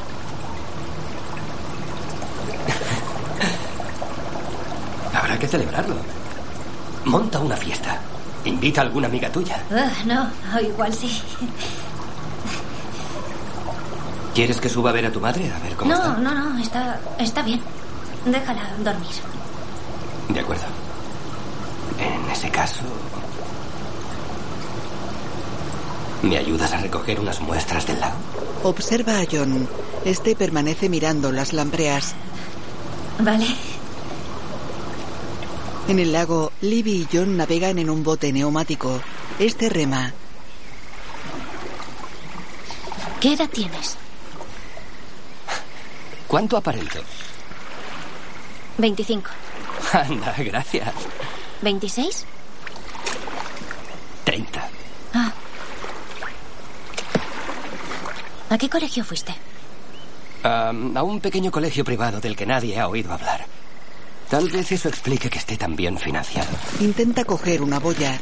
[5.13, 5.95] Habrá que celebrarlo.
[7.07, 7.99] Monta una fiesta.
[8.45, 9.63] Invita a alguna amiga tuya.
[9.71, 11.21] Ah, no, o igual sí.
[14.35, 15.51] ¿Quieres que suba a ver a tu madre?
[15.53, 16.09] A ver cómo No, está.
[16.19, 17.61] no, no, está, está bien.
[18.25, 19.09] Déjala dormir.
[20.29, 20.65] De acuerdo.
[21.99, 22.83] En ese caso...
[26.23, 28.17] ¿Me ayudas a recoger unas muestras del lago?
[28.65, 29.69] Observa a John.
[30.05, 32.15] Este permanece mirando las lampreas.
[33.21, 33.47] Vale.
[35.89, 39.01] En el lago, Libby y John navegan en un bote neumático.
[39.39, 40.13] Este rema.
[43.21, 43.97] ¿Qué edad tienes?
[46.27, 46.99] ¿Cuánto aparento?
[48.77, 49.31] 25.
[49.95, 50.93] Anda, gracias.
[51.63, 52.25] ¿26?
[54.25, 54.69] 30.
[55.15, 55.33] Ah.
[58.51, 59.35] ¿A qué colegio fuiste?
[60.43, 60.71] A
[61.03, 63.58] un pequeño colegio privado del que nadie ha oído hablar.
[64.31, 66.51] Tal vez eso explique que esté tan bien financiado.
[66.81, 68.19] Intenta coger una boya.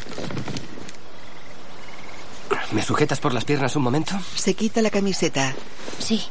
[2.70, 4.14] ¿Me sujetas por las piernas un momento?
[4.34, 5.54] Se quita la camiseta.
[5.98, 6.22] Sí.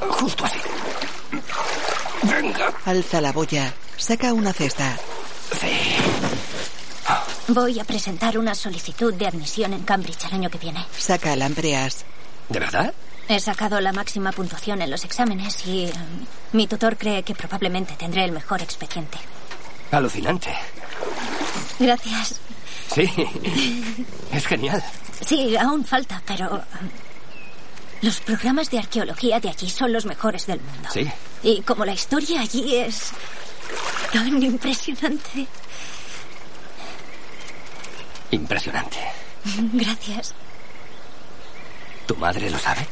[0.00, 0.58] Justo así.
[2.22, 2.72] Venga.
[2.86, 3.74] Alza la boya.
[3.96, 4.96] Saca una cesta.
[5.60, 5.68] Sí.
[7.48, 10.84] Voy a presentar una solicitud de admisión en Cambridge el año que viene.
[10.98, 12.04] Saca lampreas.
[12.48, 12.92] ¿De verdad?
[13.28, 15.92] He sacado la máxima puntuación en los exámenes y eh,
[16.52, 19.18] mi tutor cree que probablemente tendré el mejor expediente.
[19.90, 20.54] Alucinante.
[21.78, 22.40] Gracias.
[22.94, 23.10] Sí.
[24.32, 24.82] Es genial.
[25.26, 26.56] Sí, aún falta, pero...
[26.58, 26.60] eh,
[28.02, 30.88] Los programas de arqueología de allí son los mejores del mundo.
[30.92, 31.10] Sí.
[31.42, 33.10] Y como la historia allí es
[34.12, 35.46] tan impresionante.
[38.30, 38.98] Impresionante.
[39.72, 40.34] Gracias.
[42.06, 42.86] ¿Tu madre lo sabe?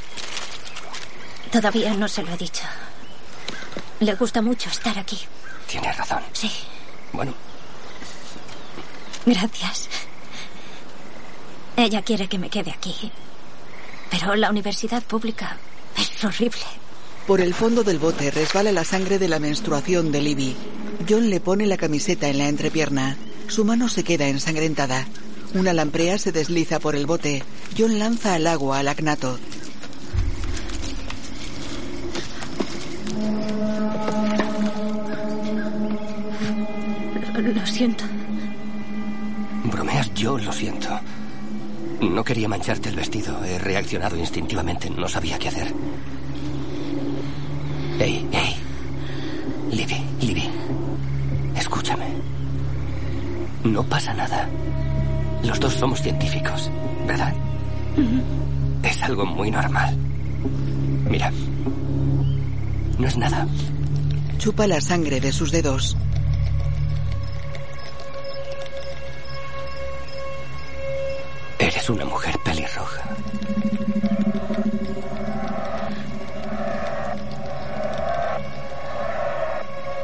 [1.51, 2.65] Todavía no se lo he dicho.
[4.01, 5.19] Le gusta mucho estar aquí.
[5.69, 6.23] Tienes razón.
[6.33, 6.51] Sí.
[7.13, 7.33] Bueno,
[9.27, 9.89] Gracias.
[11.77, 13.11] Ella quiere que me quede aquí.
[14.11, 15.57] Pero la universidad pública
[15.97, 16.61] es horrible.
[17.27, 20.57] Por el fondo del bote resbala la sangre de la menstruación de Libby.
[21.09, 23.17] John le pone la camiseta en la entrepierna.
[23.49, 25.07] Su mano se queda ensangrentada.
[25.55, 27.43] Una lamprea se desliza por el bote.
[27.79, 29.39] John lanza al agua al acnato.
[37.33, 38.05] Lo, lo siento.
[39.71, 40.89] bromeas, yo lo siento.
[42.01, 43.43] No quería mancharte el vestido.
[43.45, 44.91] He reaccionado instintivamente.
[44.91, 45.73] No sabía qué hacer.
[48.01, 48.57] Ey, ey.
[49.71, 50.51] Libby, Libby.
[51.57, 52.07] Escúchame.
[53.65, 54.49] No pasa nada.
[55.45, 56.71] Los dos somos científicos,
[57.07, 57.35] ¿verdad?
[58.83, 59.97] Es algo muy normal.
[61.09, 61.31] Mira.
[62.99, 63.47] No es nada.
[64.39, 65.97] Chupa la sangre de sus dedos.
[71.59, 73.03] Eres una mujer pelirroja.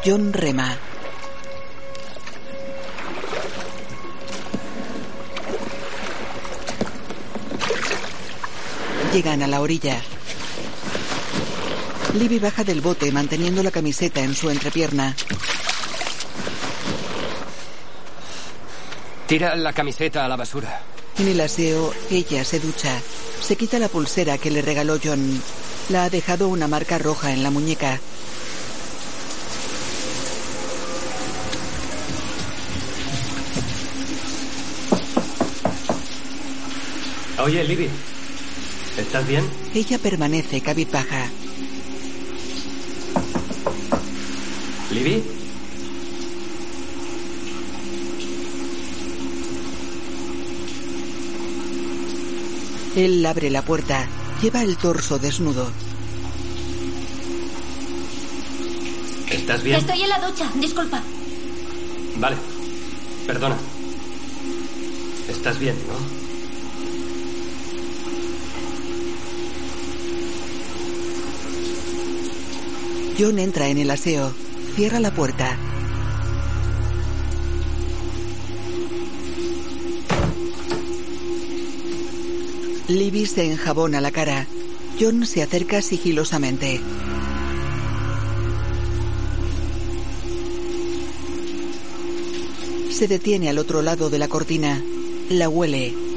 [0.04, 0.78] John rema.
[9.12, 10.00] Llegan a la orilla.
[12.14, 15.16] Libby baja del bote manteniendo la camiseta en su entrepierna.
[19.26, 20.82] Tira la camiseta a la basura.
[21.18, 23.00] En el aseo, ella se ducha.
[23.40, 25.42] Se quita la pulsera que le regaló John.
[25.88, 27.98] La ha dejado una marca roja en la muñeca.
[37.38, 37.90] Oye, Libby.
[39.00, 39.44] ¿Estás bien?
[39.74, 41.26] Ella permanece cabizbaja.
[44.90, 45.24] ¿Libby?
[52.94, 54.06] Él abre la puerta.
[54.42, 55.70] Lleva el torso desnudo.
[59.30, 59.78] ¿Estás bien?
[59.78, 61.02] Estoy en la ducha, disculpa.
[62.16, 62.36] Vale.
[63.26, 63.56] Perdona.
[65.28, 66.29] Estás bien, ¿no?
[73.20, 74.32] John entra en el aseo.
[74.76, 75.54] Cierra la puerta.
[82.88, 84.46] Libby se enjabona la cara.
[84.98, 86.80] John se acerca sigilosamente.
[92.90, 94.82] Se detiene al otro lado de la cortina.
[95.28, 96.09] La huele.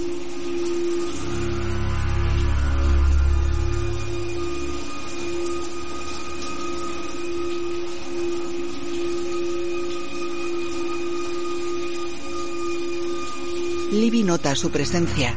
[14.14, 15.34] Libby nota su presencia.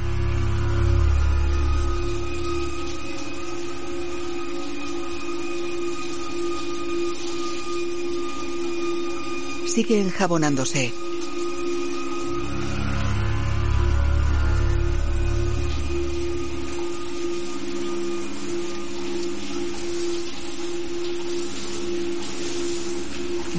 [9.67, 10.93] Sigue enjabonándose.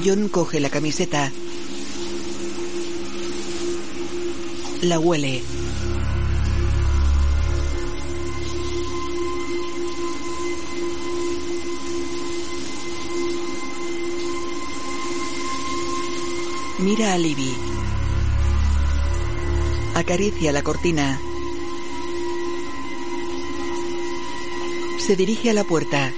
[0.06, 1.32] John coge la camiseta.
[4.82, 5.42] La huele.
[16.80, 17.56] Mira a Libby.
[19.96, 21.20] Acaricia la cortina.
[25.00, 26.14] Se dirige a la puerta.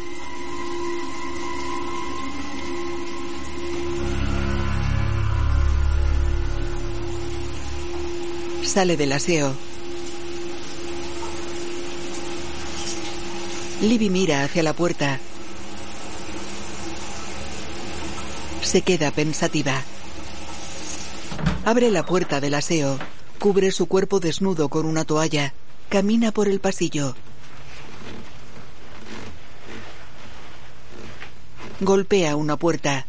[8.79, 9.53] Sale del aseo.
[13.81, 15.19] Libby mira hacia la puerta.
[18.61, 19.81] Se queda pensativa.
[21.65, 22.97] Abre la puerta del aseo.
[23.37, 25.53] Cubre su cuerpo desnudo con una toalla.
[25.89, 27.15] Camina por el pasillo.
[31.81, 33.05] Golpea una puerta.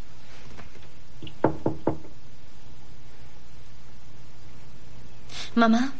[5.54, 5.92] Mamá,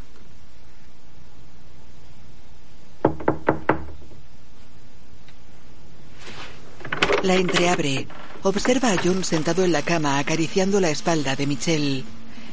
[7.23, 8.07] La entreabre.
[8.41, 12.03] Observa a John sentado en la cama acariciando la espalda de Michelle.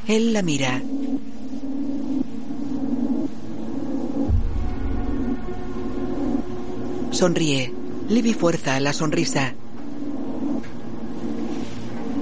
[0.07, 0.79] Él la mira.
[7.09, 7.73] Sonríe.
[8.09, 9.55] Libby fuerza la sonrisa.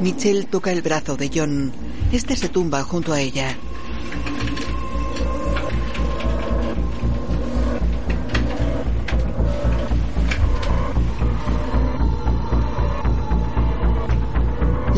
[0.01, 1.73] Michelle toca el brazo de John.
[2.13, 3.57] Este se tumba junto a ella.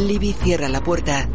[0.08, 1.28] Libby cierra la puerta.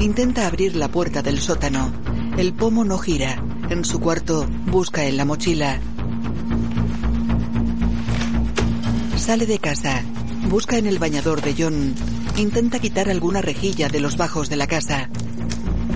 [0.00, 1.90] Intenta abrir la puerta del sótano.
[2.36, 3.42] El pomo no gira.
[3.70, 5.80] En su cuarto busca en la mochila.
[9.16, 10.02] Sale de casa.
[10.48, 11.94] Busca en el bañador de John.
[12.36, 15.08] Intenta quitar alguna rejilla de los bajos de la casa.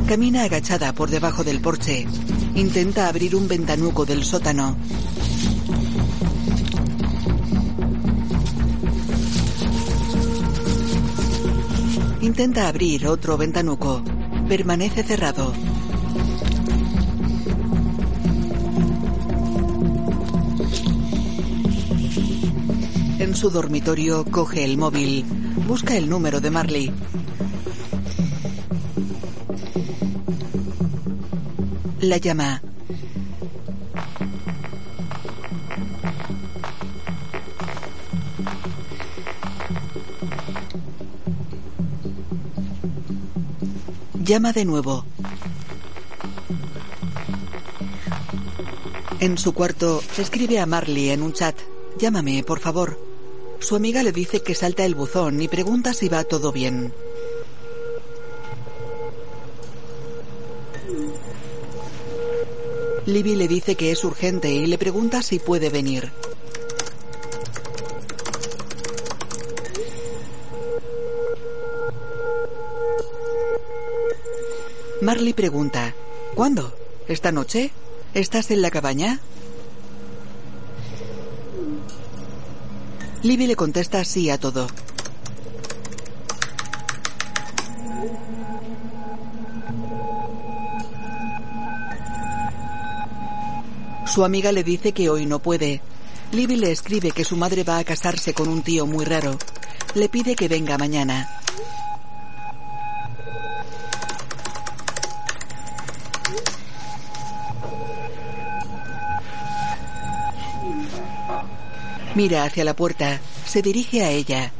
[0.09, 2.07] Camina agachada por debajo del porche.
[2.55, 4.77] Intenta abrir un ventanuco del sótano.
[12.29, 14.03] Intenta abrir otro ventanuco.
[14.51, 15.55] Permanece cerrado.
[23.19, 25.25] En su dormitorio coge el móvil.
[25.67, 26.93] Busca el número de Marley.
[32.03, 32.61] La llama.
[44.29, 45.07] Llama de nuevo.
[49.21, 51.57] En su cuarto escribe a Marley en un chat.
[51.99, 53.01] Llámame, por favor.
[53.59, 56.93] Su amiga le dice que salta el buzón y pregunta si va todo bien.
[63.07, 66.13] Libby le dice que es urgente y le pregunta si puede venir.
[75.09, 75.95] Marley pregunta,
[76.35, 76.77] ¿cuándo?
[77.09, 77.71] ¿Esta noche?
[78.13, 79.21] ¿Estás en la cabaña?
[83.23, 84.67] Libby le contesta sí a todo.
[94.05, 95.81] Su amiga le dice que hoy no puede.
[96.33, 99.39] Libby le escribe que su madre va a casarse con un tío muy raro.
[99.95, 101.38] Le pide que venga mañana.
[112.19, 113.21] Mira hacia la puerta.
[113.47, 114.51] Se dirige a ella.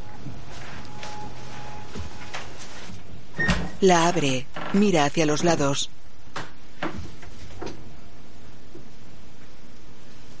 [3.81, 4.47] La abre.
[4.71, 5.89] Mira hacia los lados.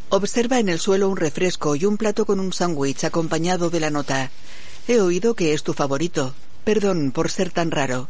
[0.07, 3.89] Observa en el suelo un refresco y un plato con un sándwich acompañado de la
[3.89, 4.31] nota.
[4.87, 6.33] He oído que es tu favorito.
[6.63, 8.07] Perdón por ser tan raro.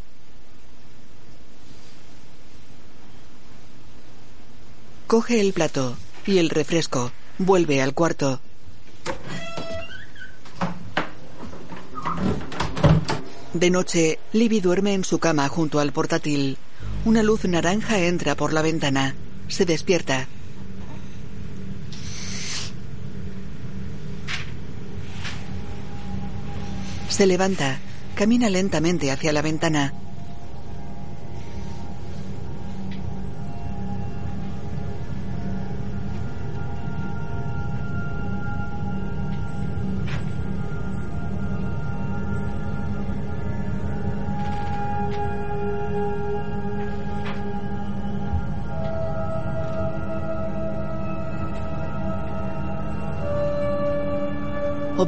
[5.07, 5.97] Coge el plato
[6.27, 7.11] y el refresco.
[7.39, 8.39] Vuelve al cuarto.
[13.53, 16.57] De noche, Libby duerme en su cama junto al portátil.
[17.03, 19.15] Una luz naranja entra por la ventana.
[19.47, 20.27] Se despierta.
[27.09, 27.79] Se levanta.
[28.15, 29.93] Camina lentamente hacia la ventana.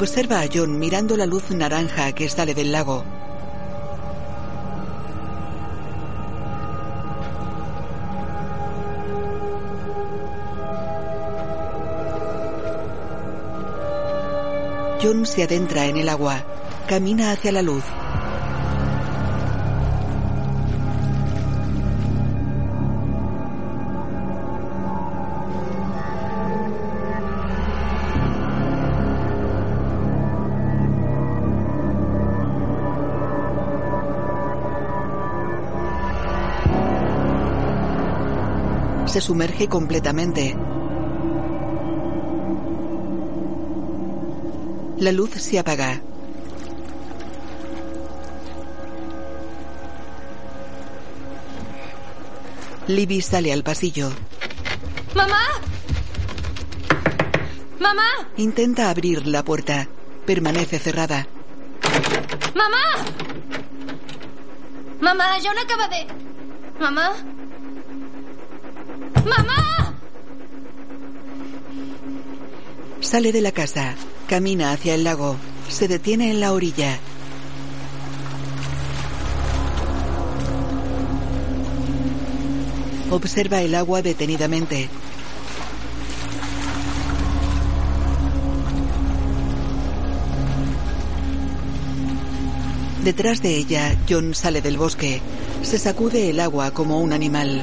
[0.01, 3.03] Observa a John mirando la luz naranja que sale del lago.
[15.03, 16.43] John se adentra en el agua.
[16.87, 17.83] Camina hacia la luz.
[39.11, 40.55] Se sumerge completamente.
[44.99, 46.01] La luz se apaga.
[52.87, 54.13] Libby sale al pasillo.
[55.13, 55.41] ¡Mamá!
[57.81, 58.07] ¡Mamá!
[58.37, 59.89] Intenta abrir la puerta.
[60.25, 61.27] Permanece cerrada.
[62.55, 62.77] ¡Mamá!
[65.01, 66.07] Mamá, John acaba de...
[66.79, 67.40] Mamá.
[69.25, 69.93] ¡Mamá!
[72.99, 73.95] Sale de la casa.
[74.27, 75.35] Camina hacia el lago.
[75.67, 76.97] Se detiene en la orilla.
[83.09, 84.89] Observa el agua detenidamente.
[93.03, 95.21] Detrás de ella, John sale del bosque.
[95.63, 97.61] Se sacude el agua como un animal.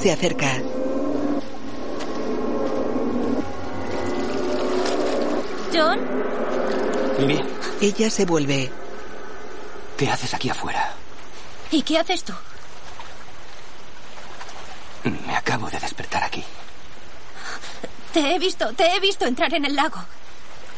[0.00, 0.46] Se acerca.
[5.74, 6.00] John,
[7.18, 7.44] Libby,
[7.82, 8.70] Ella se vuelve.
[9.98, 10.94] ¿qué haces aquí afuera?
[11.70, 12.32] ¿y qué haces tú?
[15.04, 16.42] Me acabo de despertar aquí.
[18.14, 20.02] Te he visto, te he visto entrar en el lago.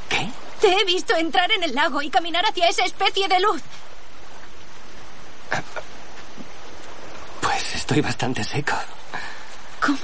[0.08, 0.28] ¿Qué?
[0.60, 3.62] Te he visto entrar en el lago y caminar hacia esa especie de luz.
[7.40, 8.74] Pues estoy bastante seco.
[9.82, 9.98] ¿Cómo?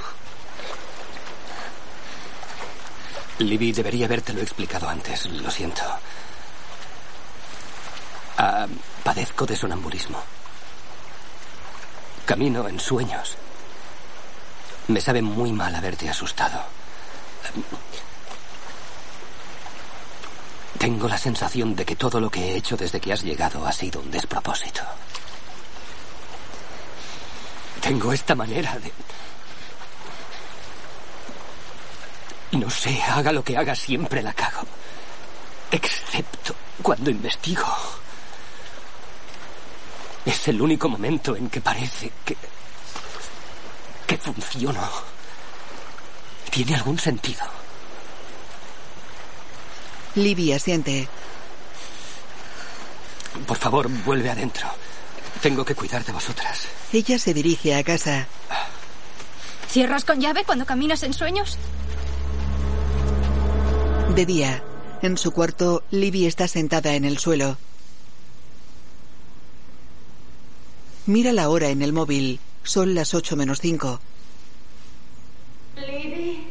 [3.39, 5.25] Libby, debería habértelo explicado antes.
[5.27, 5.81] Lo siento.
[8.37, 8.67] Ah,
[9.03, 10.21] padezco de sonambulismo.
[12.25, 13.37] Camino en sueños.
[14.89, 16.61] Me sabe muy mal haberte asustado.
[20.77, 23.71] Tengo la sensación de que todo lo que he hecho desde que has llegado ha
[23.71, 24.81] sido un despropósito.
[27.81, 28.91] Tengo esta manera de...
[32.51, 34.65] No sé, haga lo que haga, siempre la cago.
[35.71, 37.65] Excepto cuando investigo.
[40.25, 42.35] Es el único momento en que parece que...
[44.07, 44.89] que funciono.
[46.49, 47.45] ¿Tiene algún sentido?
[50.15, 51.07] Libby asiente.
[53.45, 54.67] Por favor, vuelve adentro.
[55.41, 56.67] Tengo que cuidar de vosotras.
[56.91, 58.27] Ella se dirige a casa.
[59.69, 61.57] ¿Cierras con llave cuando caminas en sueños?
[64.15, 64.63] De día,
[65.01, 67.57] en su cuarto, Libby está sentada en el suelo.
[71.05, 72.39] Mira la hora en el móvil.
[72.63, 73.99] Son las 8 menos 5.
[75.77, 76.47] Libby.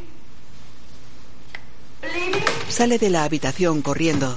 [2.03, 2.45] Libby.
[2.69, 4.37] Sale de la habitación corriendo.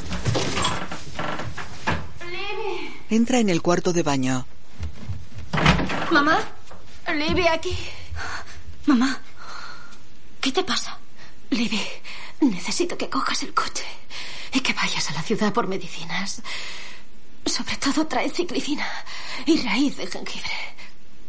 [2.20, 2.94] Libby.
[3.10, 4.46] Entra en el cuarto de baño.
[6.12, 6.40] ¿Mamá?
[7.16, 7.76] Libby, aquí.
[8.86, 9.22] Mamá.
[10.40, 10.98] ¿Qué te pasa?
[11.50, 11.82] Libby,
[12.50, 13.86] necesito que cojas el coche
[14.54, 16.42] y que vayas a la ciudad por medicinas.
[17.46, 18.88] Sobre todo trae ciclicina
[19.46, 20.52] y raíz de jengibre.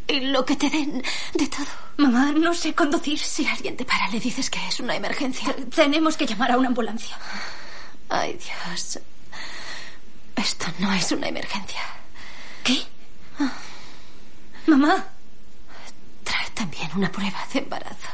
[0.08, 1.02] Y lo que te den
[1.34, 1.66] de todo.
[1.96, 3.18] Mamá, no sé conducir.
[3.18, 5.54] Si alguien te para, le dices que es una emergencia.
[5.74, 7.16] Tenemos que llamar a una ambulancia.
[8.08, 8.98] Ay, Dios.
[10.36, 11.80] Esto no es una emergencia.
[12.64, 12.82] ¿Qué?
[14.66, 15.06] Mamá.
[16.24, 18.08] Trae también una prueba de embarazo.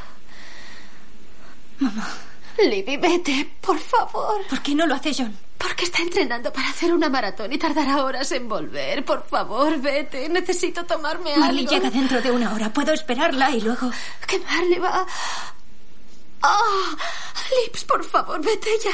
[1.78, 2.27] Mamá.
[2.64, 4.44] Libby, vete, por favor.
[4.48, 5.36] ¿Por qué no lo hace John?
[5.56, 9.04] Porque está entrenando para hacer una maratón y tardará horas en volver.
[9.04, 10.28] Por favor, vete.
[10.28, 11.72] Necesito tomarme Marley algo.
[11.72, 12.72] llega dentro de una hora.
[12.72, 13.90] Puedo esperarla y luego.
[14.26, 15.06] Que Marley va.
[16.42, 16.96] ¡Ah!
[17.64, 18.92] Lips, por favor, vete ya.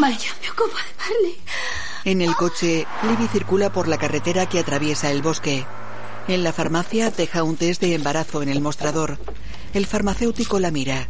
[0.00, 0.16] Vale.
[0.16, 1.40] Yo me ocupo de Marley.
[2.04, 5.66] En el coche, Libby circula por la carretera que atraviesa el bosque.
[6.28, 9.18] En la farmacia deja un test de embarazo en el mostrador.
[9.74, 11.08] El farmacéutico la mira.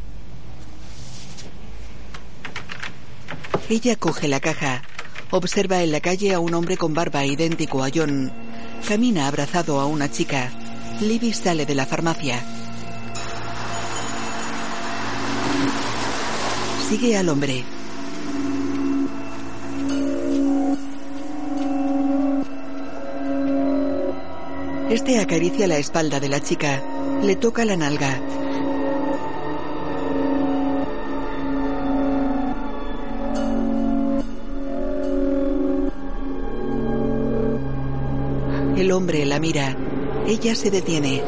[3.70, 4.82] Ella coge la caja.
[5.30, 8.32] Observa en la calle a un hombre con barba idéntico a John.
[8.86, 10.50] Camina abrazado a una chica.
[11.02, 12.42] Libby sale de la farmacia.
[16.88, 17.62] Sigue al hombre.
[24.88, 26.82] Este acaricia la espalda de la chica.
[27.22, 28.47] Le toca la nalga.
[38.78, 39.76] El hombre la mira.
[40.28, 41.20] Ella se detiene.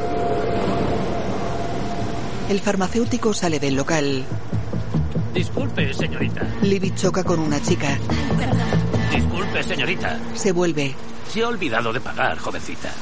[2.48, 4.24] El farmacéutico sale del local.
[5.34, 6.46] Disculpe, señorita.
[6.62, 7.98] Libby choca con una chica.
[9.12, 10.20] Disculpe, señorita.
[10.34, 10.94] Se vuelve.
[11.28, 12.92] Se ha olvidado de pagar, jovencita.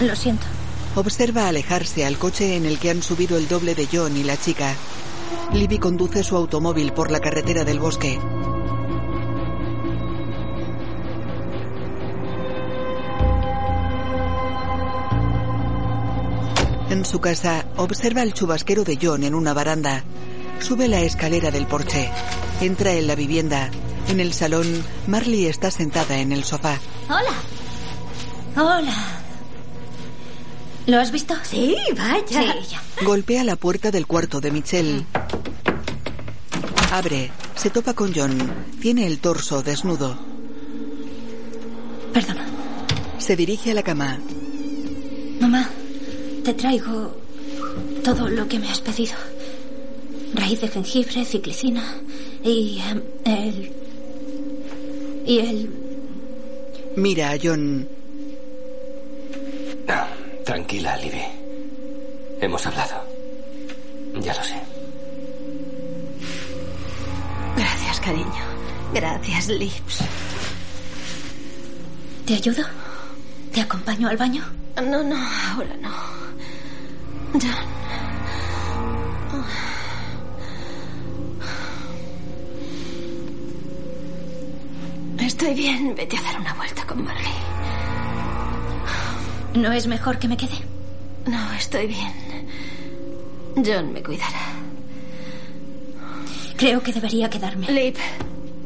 [0.00, 0.46] Lo siento.
[0.96, 4.36] Observa alejarse al coche en el que han subido el doble de John y la
[4.36, 4.74] chica.
[5.52, 8.18] Libby conduce su automóvil por la carretera del bosque.
[16.90, 20.04] En su casa, observa el chubasquero de John en una baranda.
[20.60, 22.10] Sube la escalera del porche.
[22.60, 23.70] Entra en la vivienda.
[24.08, 26.78] En el salón, Marley está sentada en el sofá.
[27.08, 27.34] Hola.
[28.56, 28.94] Hola.
[30.86, 31.34] ¿Lo has visto?
[31.42, 32.24] Sí, vaya.
[32.26, 32.82] Sí, ya.
[33.04, 35.04] Golpea la puerta del cuarto de Michelle.
[36.90, 37.30] Abre.
[37.54, 38.38] Se topa con John.
[38.80, 40.18] Tiene el torso desnudo.
[42.14, 42.46] Perdona.
[43.18, 44.18] Se dirige a la cama.
[45.40, 45.68] Mamá,
[46.48, 47.14] te traigo
[48.02, 49.12] todo lo que me has pedido.
[50.32, 51.84] Raíz de jengibre, ciclicina
[52.42, 53.72] y em, el...
[55.26, 55.70] Y el...
[56.96, 57.86] Mira a John.
[59.88, 60.08] Ah,
[60.46, 61.20] tranquila, Libby.
[62.40, 62.96] Hemos hablado.
[64.22, 64.56] Ya lo sé.
[67.56, 68.44] Gracias, cariño.
[68.94, 69.98] Gracias, Lips.
[72.24, 72.64] ¿Te ayudo?
[73.52, 74.42] ¿Te acompaño al baño?
[74.76, 75.16] No, no,
[75.52, 76.17] ahora no.
[77.32, 77.68] John.
[85.18, 85.94] Estoy bien.
[85.94, 87.32] Vete a dar una vuelta con Marley.
[89.54, 90.58] ¿No es mejor que me quede?
[91.26, 92.12] No, estoy bien.
[93.56, 94.52] John me cuidará.
[96.56, 97.70] Creo que debería quedarme.
[97.70, 97.96] Lip,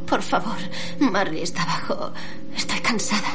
[0.06, 0.56] por favor.
[0.98, 2.12] Marley está abajo.
[2.56, 3.28] Estoy cansada.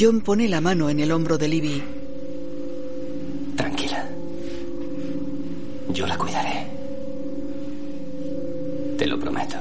[0.00, 1.82] John pone la mano en el hombro de Libby.
[3.56, 4.08] Tranquila.
[5.88, 6.66] Yo la cuidaré.
[8.96, 9.56] Te lo prometo.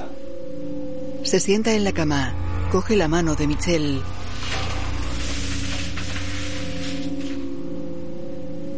[1.24, 2.36] Se sienta en la cama.
[2.72, 4.00] Coge la mano de Michelle.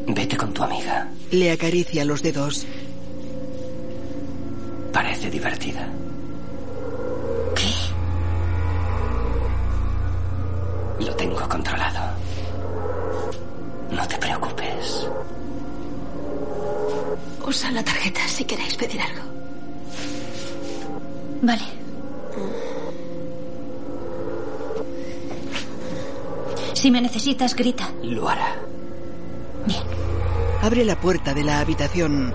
[0.08, 1.12] Vete con tu amiga.
[1.32, 2.66] Le acaricia los dedos.
[27.40, 27.92] Necesitas, grita.
[28.04, 28.56] Lo hará.
[29.66, 29.84] Bien.
[30.62, 32.34] Abre la puerta de la habitación.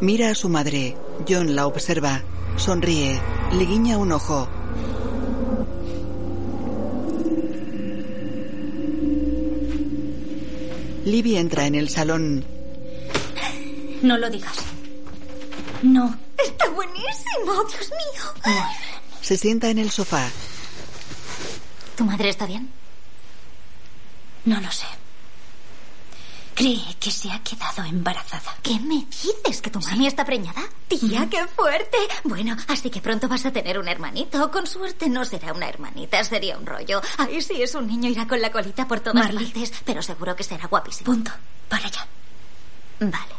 [0.00, 0.96] Mira a su madre.
[1.28, 2.22] John la observa.
[2.56, 3.20] Sonríe.
[3.52, 4.48] Le guiña un ojo.
[11.04, 12.44] Libby entra en el salón.
[14.02, 14.56] No lo digas.
[15.82, 16.16] No.
[16.38, 18.52] Está buenísimo, Dios mío.
[19.22, 20.28] Se sienta en el sofá.
[21.96, 22.70] ¿Tu madre está bien?
[24.44, 24.86] No lo sé.
[26.54, 28.54] Cree que se ha quedado embarazada.
[28.62, 29.62] ¿Qué me dices?
[29.62, 30.60] ¿Que tu mami está preñada?
[30.88, 31.96] Tía, qué fuerte.
[32.24, 34.50] Bueno, así que pronto vas a tener un hermanito.
[34.50, 37.00] Con suerte no será una hermanita, sería un rollo.
[37.16, 39.46] Ahí sí es un niño, irá con la colita por todas Marley.
[39.46, 41.06] partes, pero seguro que será guapísimo.
[41.06, 41.30] Punto.
[41.68, 42.06] Para allá.
[43.00, 43.34] Vale.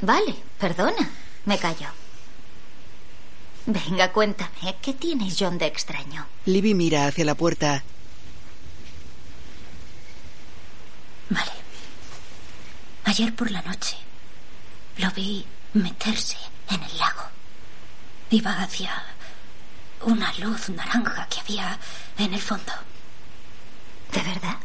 [0.00, 1.08] Vale, perdona.
[1.44, 1.86] Me callo.
[3.66, 6.26] Venga, cuéntame, ¿qué tienes John de extraño?
[6.46, 7.84] Libby mira hacia la puerta.
[11.30, 11.52] Vale.
[13.04, 13.96] Ayer por la noche
[14.98, 16.36] lo vi meterse
[16.70, 17.22] en el lago.
[18.30, 18.90] Iba hacia
[20.02, 21.78] una luz naranja que había
[22.18, 22.72] en el fondo.
[24.12, 24.56] ¿De verdad?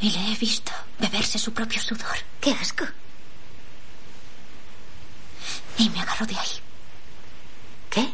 [0.00, 2.16] Y le he visto beberse su propio sudor.
[2.40, 2.86] ¡Qué asco!
[5.78, 6.71] Y me agarró de ahí.
[7.92, 8.10] ¿Qué?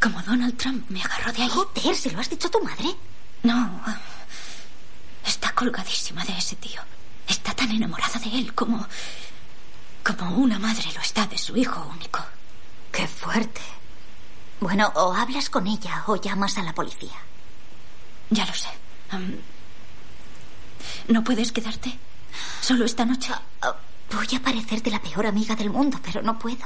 [0.00, 1.48] Como Donald Trump me agarró de ahí.
[1.48, 2.94] Joder, ¿se lo has dicho a tu madre?
[3.42, 3.54] No.
[3.84, 3.98] ah,
[5.26, 6.80] Está colgadísima de ese tío.
[7.26, 8.86] Está tan enamorada de él como.
[10.04, 12.24] como una madre lo está de su hijo único.
[12.92, 13.60] ¡Qué fuerte!
[14.60, 17.18] Bueno, o hablas con ella o llamas a la policía.
[18.30, 18.68] Ya lo sé.
[21.08, 21.98] ¿No puedes quedarte?
[22.60, 23.32] ¿Solo esta noche?
[23.62, 23.74] Ah,
[24.12, 26.64] Voy a parecerte la peor amiga del mundo, pero no puedo.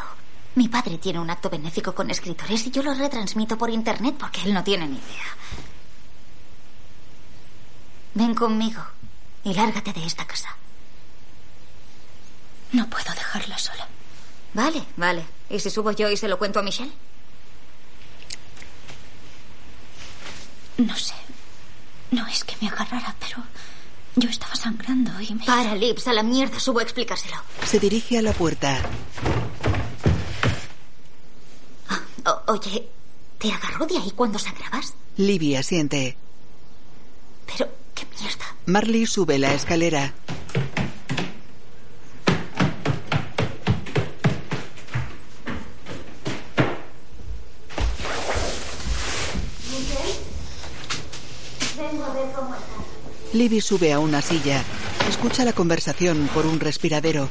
[0.59, 4.43] Mi padre tiene un acto benéfico con escritores y yo lo retransmito por internet porque
[4.43, 5.37] él no tiene ni idea.
[8.15, 8.83] Ven conmigo
[9.45, 10.57] y lárgate de esta casa.
[12.73, 13.87] No puedo dejarla sola.
[14.53, 15.25] Vale, vale.
[15.49, 16.91] ¿Y si subo yo y se lo cuento a Michelle?
[20.79, 21.15] No sé.
[22.11, 23.45] No es que me agarrara, pero
[24.17, 25.45] yo estaba sangrando y me...
[25.45, 27.37] Para, Lips, a la mierda, subo a explicárselo.
[27.65, 28.83] Se dirige a la puerta.
[32.29, 32.89] O- oye,
[33.39, 34.95] ¿te agarró de ahí cuando sangrabas?
[35.17, 36.17] Libby asiente.
[37.47, 38.45] Pero, ¿qué mierda?
[38.67, 40.15] Marley sube la escalera.
[53.33, 54.63] Libby sube a una silla.
[55.09, 57.29] Escucha la conversación por un respiradero.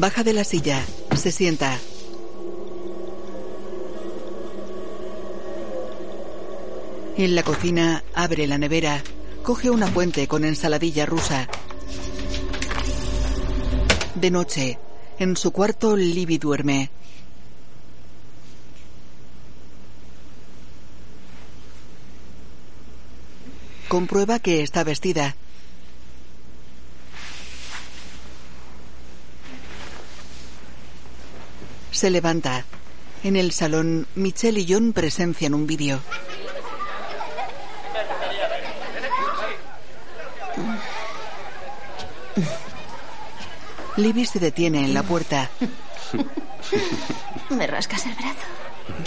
[0.00, 0.84] Baja de la silla.
[1.16, 1.76] Se sienta.
[7.16, 9.02] En la cocina abre la nevera.
[9.42, 11.48] Coge una fuente con ensaladilla rusa.
[14.14, 14.78] De noche,
[15.18, 16.90] en su cuarto, Libby duerme.
[23.88, 25.34] Comprueba que está vestida.
[31.98, 32.64] Se levanta.
[33.24, 35.98] En el salón, Michelle y John presencian un vídeo.
[43.96, 45.50] Libby se detiene en la puerta.
[47.50, 48.46] ¿Me rascas el brazo?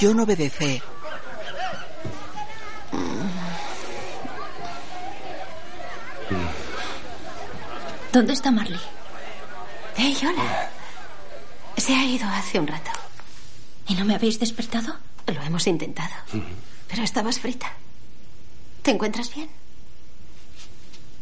[0.02, 0.82] John obedece.
[8.12, 8.82] ¿Dónde está Marley?
[9.96, 10.72] Hey, hola.
[11.82, 12.92] Se ha ido hace un rato.
[13.88, 14.96] ¿Y no me habéis despertado?
[15.26, 16.14] Lo hemos intentado.
[16.88, 17.74] Pero estabas frita.
[18.84, 19.50] ¿Te encuentras bien?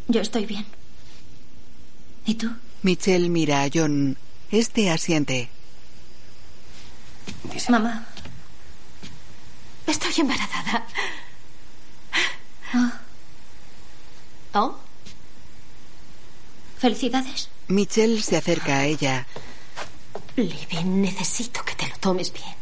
[0.10, 0.66] Yo estoy bien.
[2.26, 2.51] ¿Y tú?
[2.84, 4.18] Michelle mira a John.
[4.51, 5.47] Este asiente.
[7.70, 8.05] Mamá.
[9.88, 10.86] Estoy embarazada.
[12.74, 12.99] Ah,
[14.55, 14.78] ¿Oh?
[16.78, 17.49] felicidades.
[17.70, 19.26] Michelle se acerca a ella.
[20.36, 22.56] Libby, necesito que te lo tomes bien.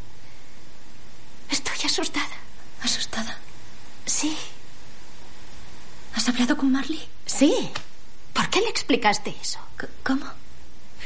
[1.50, 2.36] Estoy asustada.
[2.82, 3.38] ¿Asustada?
[4.06, 4.36] Sí.
[6.16, 7.08] ¿Has hablado con Marley?
[7.26, 7.70] Sí.
[8.34, 9.60] ¿Por qué le explicaste eso?
[10.04, 10.26] ¿Cómo?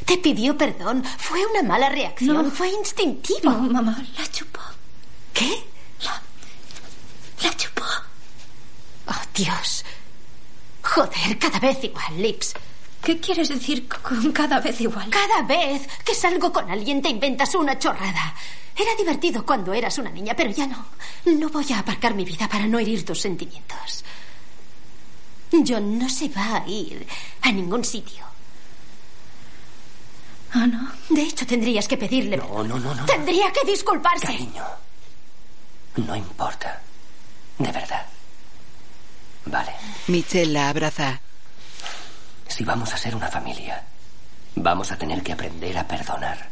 [0.05, 1.03] Te pidió perdón.
[1.18, 2.45] Fue una mala reacción.
[2.45, 2.51] No.
[2.51, 3.51] Fue instintivo.
[3.51, 4.62] No, mamá, la chupó.
[5.34, 5.64] ¿Qué?
[6.03, 6.22] La,
[7.43, 7.84] la chupó.
[9.07, 9.84] Oh, Dios.
[10.84, 12.53] Joder, cada vez igual, Lips.
[13.03, 15.09] ¿Qué quieres decir con cada vez igual?
[15.09, 18.35] Cada vez que salgo con alguien te inventas una chorrada.
[18.75, 20.85] Era divertido cuando eras una niña, pero ya no.
[21.25, 24.03] No voy a aparcar mi vida para no herir tus sentimientos.
[25.51, 27.05] John no se va a ir
[27.41, 28.23] a ningún sitio.
[30.53, 30.91] Ah, no.
[31.09, 32.37] De hecho, tendrías que pedirle.
[32.37, 32.67] No, perdón.
[32.67, 33.05] no, no, no.
[33.05, 34.25] Tendría que disculparse.
[34.27, 34.63] Cariño.
[35.95, 36.81] No importa.
[37.57, 38.05] De verdad.
[39.45, 39.71] Vale.
[40.07, 41.21] Michelle la abraza.
[42.62, 43.82] Si vamos a ser una familia,
[44.53, 46.47] vamos a tener que aprender a perdonar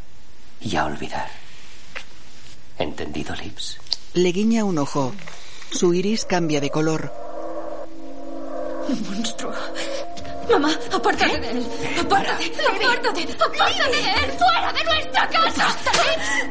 [0.60, 1.28] y a olvidar.
[2.76, 3.78] ¿Entendido, Lips?
[4.14, 5.14] Le guiña un ojo.
[5.70, 7.14] Su iris cambia de color.
[9.08, 9.52] Monstruo.
[10.50, 11.66] Mamá, apártate de él.
[12.00, 14.32] Apártate, apártate, apártate de él.
[14.36, 15.76] ¡Fuera de nuestra casa!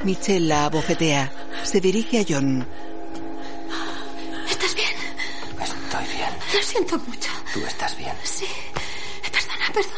[0.05, 1.33] Michelle la abofetea.
[1.63, 2.65] Se dirige a John.
[4.49, 4.95] ¿Estás bien?
[5.61, 6.33] Estoy bien.
[6.53, 7.29] Lo siento mucho.
[7.53, 8.15] Tú estás bien.
[8.23, 8.47] Sí.
[9.73, 9.95] Perdona.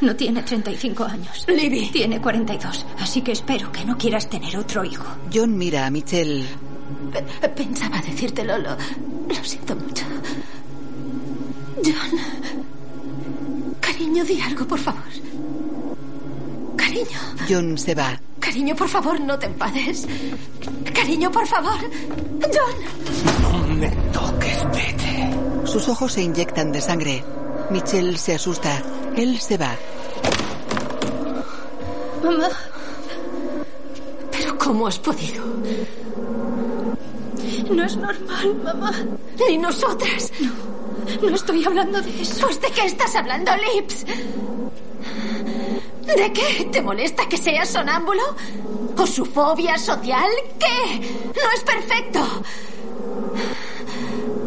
[0.00, 1.44] No tiene 35 años.
[1.48, 1.90] Libby.
[1.92, 2.86] Tiene 42.
[3.00, 5.04] Así que espero que no quieras tener otro hijo.
[5.32, 6.46] John mira a Michelle.
[7.40, 8.58] Pe- Pensaba decírtelo.
[8.58, 10.04] Lo, lo siento mucho.
[11.84, 12.64] John.
[13.80, 15.02] Cariño, di algo, por favor.
[16.76, 17.18] Cariño.
[17.48, 18.20] John se va.
[18.38, 20.06] Cariño, por favor, no te enfades.
[20.94, 21.78] Cariño, por favor.
[22.40, 23.42] John.
[23.68, 25.30] No me toques, vete.
[25.64, 27.24] Sus ojos se inyectan de sangre.
[27.70, 28.82] Michelle se asusta.
[29.16, 29.76] Él se va.
[32.22, 32.48] Mamá,
[34.32, 35.44] ¿Pero cómo has podido?
[37.70, 38.92] no es normal, mamá.
[39.48, 40.32] Ni nosotras.
[41.22, 42.40] No estoy hablando de eso.
[42.46, 44.04] Pues de qué estás hablando, Lips?
[46.04, 46.68] ¿De qué?
[46.72, 48.22] ¿Te molesta que seas sonámbulo?
[48.96, 50.30] ¿O su fobia social?
[50.58, 51.00] ¿Qué?
[51.26, 52.20] No es perfecto.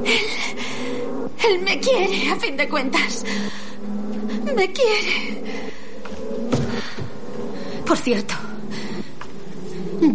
[0.06, 0.41] Él.
[1.48, 3.24] Él me quiere, a fin de cuentas.
[4.56, 5.42] Me quiere.
[7.86, 8.36] Por cierto,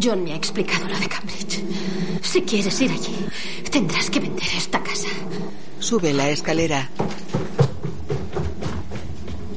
[0.03, 1.63] John me ha explicado lo de Cambridge.
[2.23, 3.15] Si quieres ir allí,
[3.71, 5.09] tendrás que vender esta casa.
[5.79, 6.91] Sube la escalera.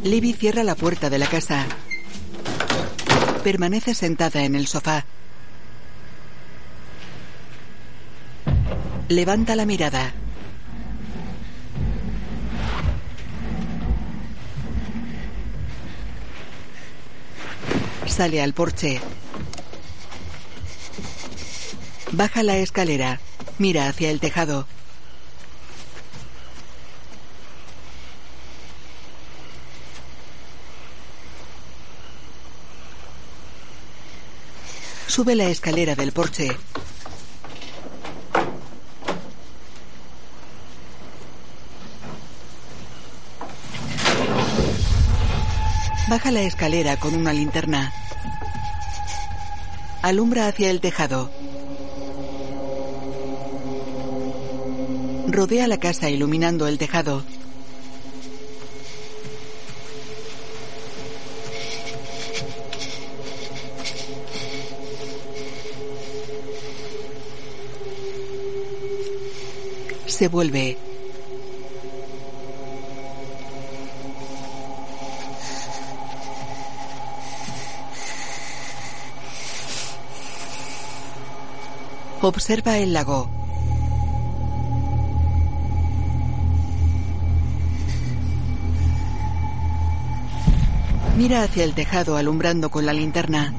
[0.04, 1.66] Libby cierra la puerta de la casa.
[3.44, 5.06] Permanece sentada en el sofá.
[9.08, 10.14] Levanta la mirada.
[18.20, 19.00] Sale al porche.
[22.12, 23.22] Baja la escalera.
[23.60, 24.68] Mira hacia el tejado.
[35.08, 36.58] Sube la escalera del porche.
[46.10, 47.94] Baja la escalera con una linterna.
[50.02, 51.30] Alumbra hacia el tejado.
[55.28, 57.24] Rodea la casa iluminando el tejado.
[70.08, 70.89] Se vuelve.
[82.22, 83.30] Observa el lago.
[91.16, 93.54] Mira hacia el tejado alumbrando con la linterna.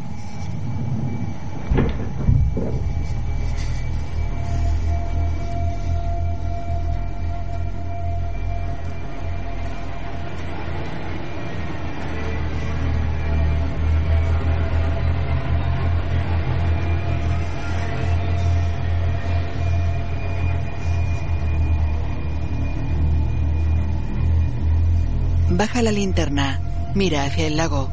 [25.90, 26.60] La linterna.
[26.94, 27.90] Mira hacia el lago.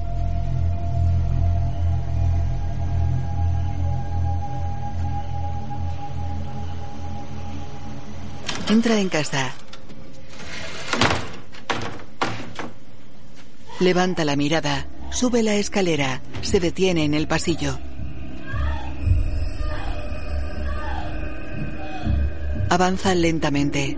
[8.70, 9.52] Entra en casa.
[13.80, 17.80] Levanta la mirada, sube la escalera, se detiene en el pasillo.
[22.70, 23.98] Avanza lentamente.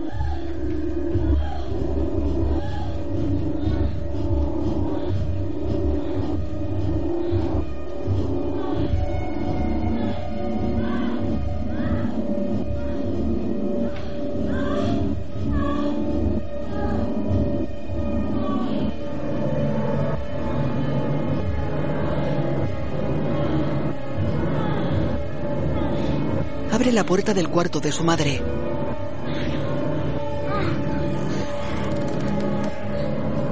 [27.10, 28.40] Puerta del cuarto de su madre.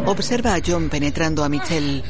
[0.07, 2.05] Observa a John penetrando a Michelle.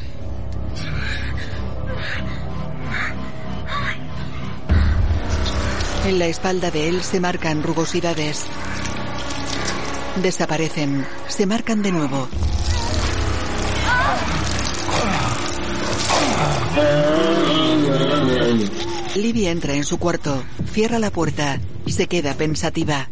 [6.05, 8.45] En la espalda de él se marcan rugosidades.
[10.21, 11.03] Desaparecen.
[11.29, 12.27] Se marcan de nuevo.
[19.19, 20.41] Libby entra en su cuarto,
[20.71, 23.09] cierra la puerta y se queda pensativa.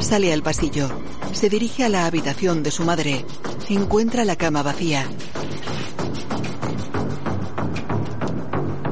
[0.00, 0.88] Sale al pasillo.
[1.32, 3.24] Se dirige a la habitación de su madre.
[3.68, 5.04] Encuentra la cama vacía.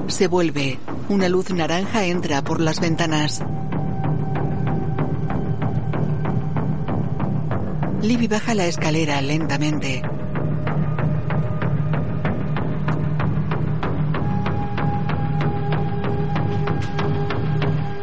[0.08, 0.78] Se vuelve.
[1.08, 3.42] Una luz naranja entra por las ventanas.
[8.00, 10.02] Libby baja la escalera lentamente.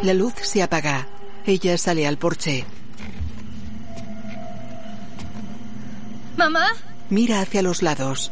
[0.04, 1.08] La luz se apaga.
[1.45, 2.66] Ella sale al porche.
[6.38, 6.68] ¿Mamá?
[7.10, 8.32] Mira hacia los lados.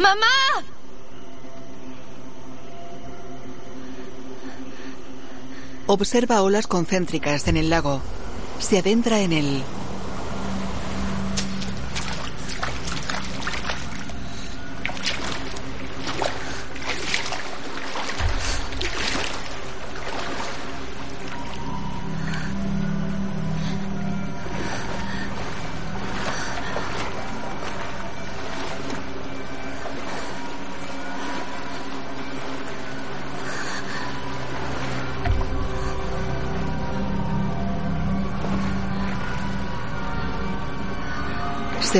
[0.00, 0.26] ¡Mamá!
[5.86, 8.00] Observa olas concéntricas en el lago.
[8.60, 9.62] Se adentra en él.
[9.62, 9.64] Se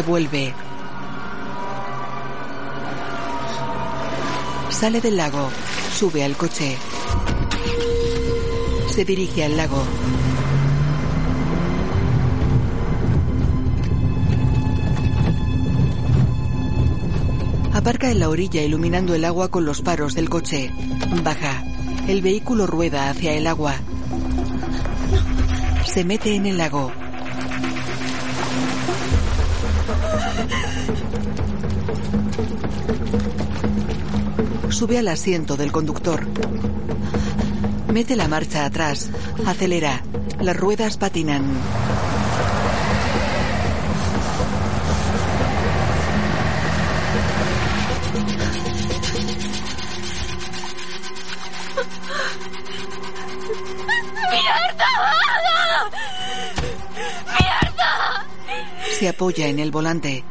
[0.03, 0.55] vuelve.
[4.71, 5.51] Sale del lago.
[5.95, 6.77] Sube al coche.
[8.89, 9.83] Se dirige al lago.
[17.73, 20.71] Aparca en la orilla iluminando el agua con los faros del coche.
[21.23, 21.65] Baja.
[22.09, 23.75] El vehículo rueda hacia el agua.
[25.87, 26.93] Se mete en el lago.
[34.81, 36.27] sube al asiento del conductor.
[37.93, 39.11] Mete la marcha atrás,
[39.45, 40.03] acelera,
[40.41, 41.43] las ruedas patinan.
[54.31, 54.93] ¡Mierda!
[57.39, 58.27] ¡Mierda!
[58.99, 60.25] Se apoya en el volante.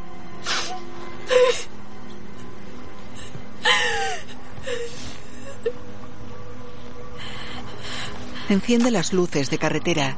[8.50, 10.16] Enciende las luces de carretera.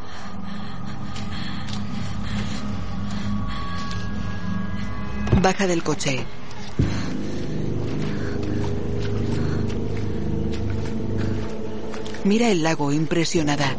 [5.42, 6.24] Baja del coche.
[12.24, 13.76] Mira el lago impresionada.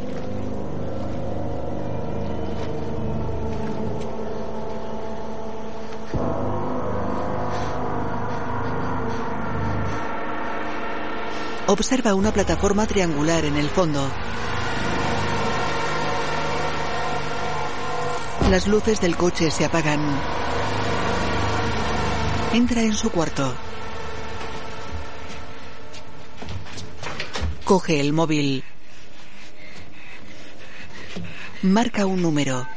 [11.73, 14.07] Observa una plataforma triangular en el fondo.
[18.51, 19.99] Las luces del coche se apagan.
[22.53, 23.55] Entra en su cuarto.
[27.63, 28.63] Coge el móvil.
[31.63, 32.67] Marca un número.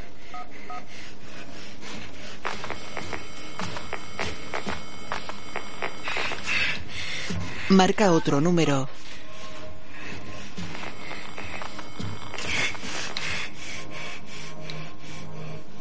[7.76, 8.88] Marca otro número.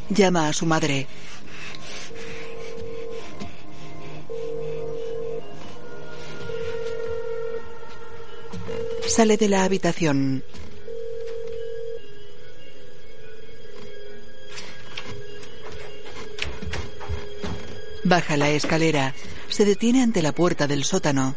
[0.09, 1.07] Llama a su madre.
[9.07, 10.43] Sale de la habitación.
[18.03, 19.15] Baja la escalera.
[19.47, 21.35] Se detiene ante la puerta del sótano.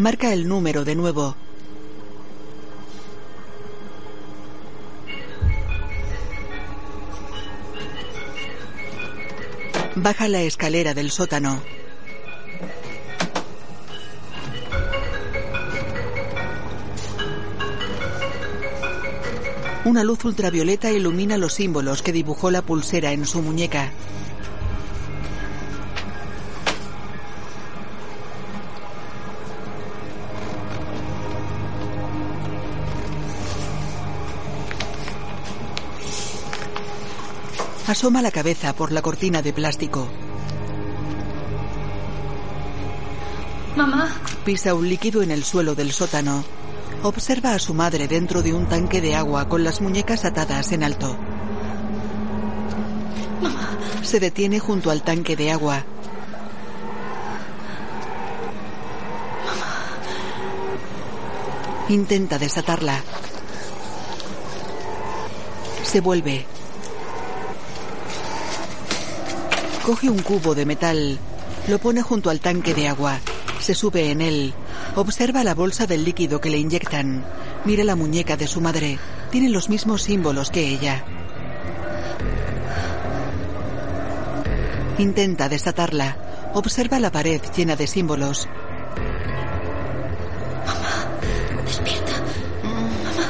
[0.00, 1.36] Marca el número de nuevo.
[9.96, 11.60] Baja la escalera del sótano.
[19.84, 23.92] Una luz ultravioleta ilumina los símbolos que dibujó la pulsera en su muñeca.
[37.90, 40.06] Asoma la cabeza por la cortina de plástico.
[43.74, 44.14] Mamá.
[44.44, 46.44] Pisa un líquido en el suelo del sótano.
[47.02, 50.84] Observa a su madre dentro de un tanque de agua con las muñecas atadas en
[50.84, 51.16] alto.
[53.42, 53.76] Mamá.
[54.04, 55.82] Se detiene junto al tanque de agua.
[61.88, 63.00] Intenta desatarla.
[65.82, 66.46] Se vuelve.
[69.90, 71.18] Coge un cubo de metal.
[71.66, 73.18] Lo pone junto al tanque de agua.
[73.58, 74.54] Se sube en él.
[74.94, 77.24] Observa la bolsa del líquido que le inyectan.
[77.64, 79.00] Mira la muñeca de su madre.
[79.32, 81.04] Tiene los mismos símbolos que ella.
[84.98, 86.16] Intenta desatarla.
[86.54, 88.48] Observa la pared llena de símbolos.
[91.66, 92.12] Despierta.
[92.62, 93.26] Mamá.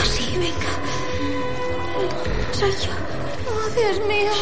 [0.00, 0.72] Así, venga.
[2.54, 3.15] Soy yo.
[3.76, 4.32] Dios mío.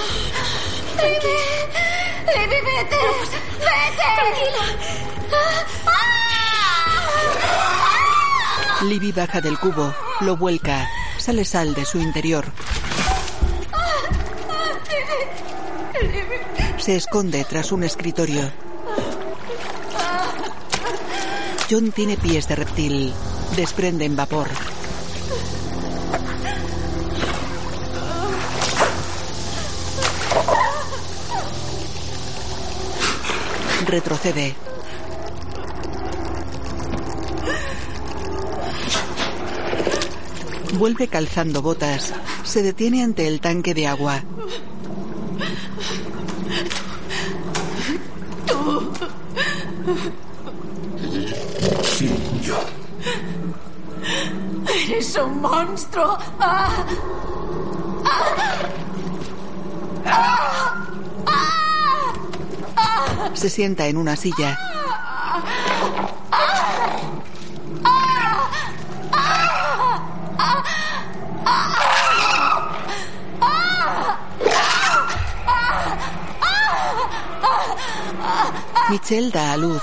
[1.03, 1.37] Libby.
[2.35, 2.97] Libby, vete.
[3.59, 4.07] Vete.
[4.17, 4.65] Tranquila.
[8.83, 9.93] Libby baja del cubo.
[10.21, 10.89] Lo vuelca.
[11.19, 12.45] Sale sal de su interior.
[16.79, 18.53] Se esconde tras un escritorio.
[21.71, 23.13] John tiene pies de reptil.
[23.57, 24.49] Desprenden vapor.
[33.95, 34.57] Retrocede.
[40.77, 42.13] Vuelve calzando botas.
[42.43, 44.21] Se detiene ante el tanque de agua.
[51.85, 52.11] Sí,
[52.43, 52.59] yo.
[54.89, 56.19] Eres un monstruo.
[56.41, 56.85] Ah.
[63.45, 64.59] Se sienta en una silla.
[78.89, 79.83] Michelle da a luz.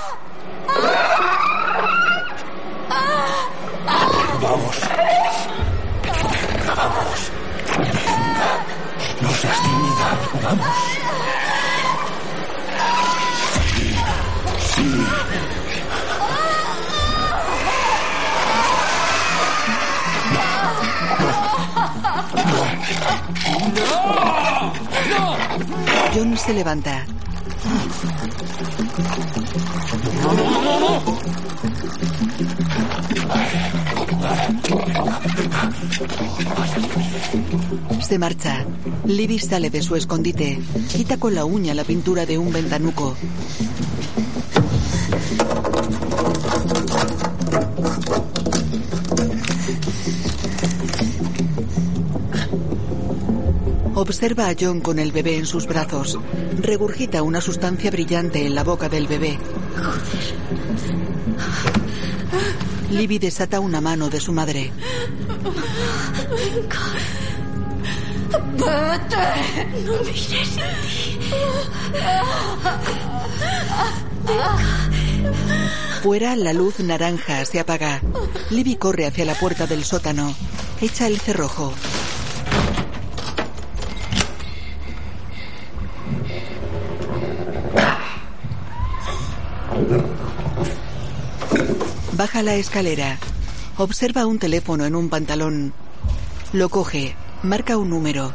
[26.14, 27.06] John se levanta.
[38.00, 38.66] Se marcha.
[39.06, 40.58] Libby sale de su escondite.
[40.90, 43.16] Quita con la uña la pintura de un ventanuco.
[54.22, 56.16] Observa a John con el bebé en sus brazos.
[56.60, 59.36] Regurgita una sustancia brillante en la boca del bebé.
[62.92, 64.70] Libby desata una mano de su madre.
[68.58, 69.26] Vete.
[69.86, 70.60] No mires.
[76.00, 78.00] Fuera, la luz naranja se apaga.
[78.50, 80.32] Libby corre hacia la puerta del sótano.
[80.80, 81.74] Echa el cerrojo.
[92.22, 93.18] Baja la escalera.
[93.78, 95.72] Observa un teléfono en un pantalón.
[96.52, 97.16] Lo coge.
[97.42, 98.32] Marca un número.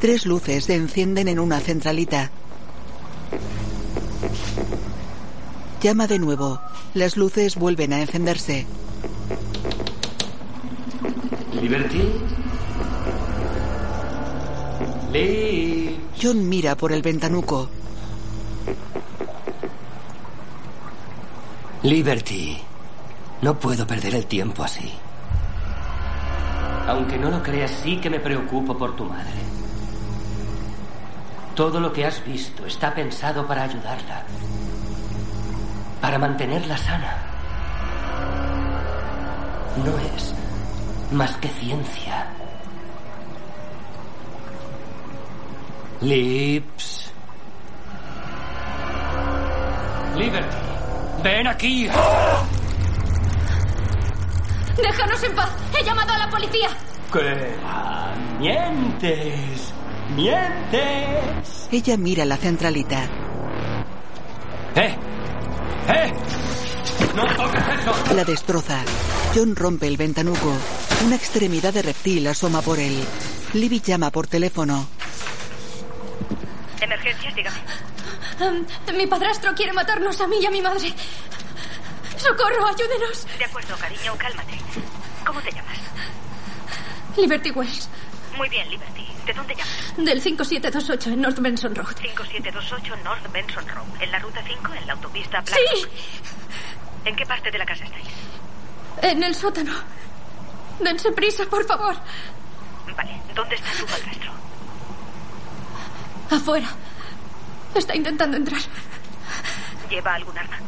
[0.00, 2.30] Tres luces se encienden en una centralita.
[5.82, 6.62] Llama de nuevo.
[6.94, 8.64] Las luces vuelven a encenderse.
[11.60, 12.12] Liberty.
[15.12, 16.00] Lee.
[16.18, 17.68] John mira por el ventanuco.
[21.82, 22.58] Liberty.
[23.42, 24.92] No puedo perder el tiempo así.
[26.88, 29.40] Aunque no lo creas, sí que me preocupo por tu madre.
[31.54, 34.24] Todo lo que has visto está pensado para ayudarla.
[36.00, 37.16] Para mantenerla sana.
[39.84, 40.34] No es
[41.12, 42.26] más que ciencia.
[46.00, 47.10] Lips.
[50.16, 50.75] Liberty.
[51.26, 51.88] Ven aquí.
[54.76, 55.50] Déjanos en paz.
[55.76, 56.68] He llamado a la policía.
[57.12, 57.58] ¿Qué?
[57.64, 58.14] va?
[58.38, 59.72] Mientes.
[60.14, 61.68] Mientes.
[61.72, 63.02] Ella mira la centralita.
[64.76, 64.96] ¡Eh!
[65.88, 66.12] ¡Eh!
[67.16, 68.14] ¡No toques eso!
[68.14, 68.84] La destroza.
[69.34, 70.52] John rompe el ventanuco.
[71.06, 73.02] Una extremidad de reptil asoma por él.
[73.52, 74.86] Libby llama por teléfono.
[76.80, 77.58] Emergencias, dígame.
[78.40, 78.66] Um,
[78.96, 80.92] mi padrastro quiere matarnos a mí y a mi madre.
[82.16, 83.26] ¡Socorro, ayúdenos!
[83.38, 84.58] De acuerdo, cariño, cálmate.
[85.26, 85.78] ¿Cómo te llamas?
[87.16, 87.88] Liberty Wells,
[88.36, 89.06] Muy bien, Liberty.
[89.26, 89.94] ¿De dónde llamas?
[89.96, 91.96] del 5728 en North Benson Road.
[92.00, 94.02] 5728 North Benson Road.
[94.02, 94.74] ¿En la ruta 5?
[94.74, 95.92] ¿En la autopista Black Sí, Rock?
[97.06, 98.06] ¿En qué parte de la casa estáis?
[99.02, 99.72] en el sótano.
[100.80, 101.94] Dense prisa, por favor.
[102.96, 103.20] Vale.
[103.34, 104.32] ¿Dónde está tu padrastro?
[106.30, 106.68] Afuera.
[107.74, 108.60] Está intentando entrar.
[109.90, 110.58] ¿Lleva algún arma?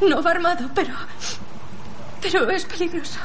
[0.00, 0.94] No va armado, pero...
[2.20, 3.18] Pero es peligroso.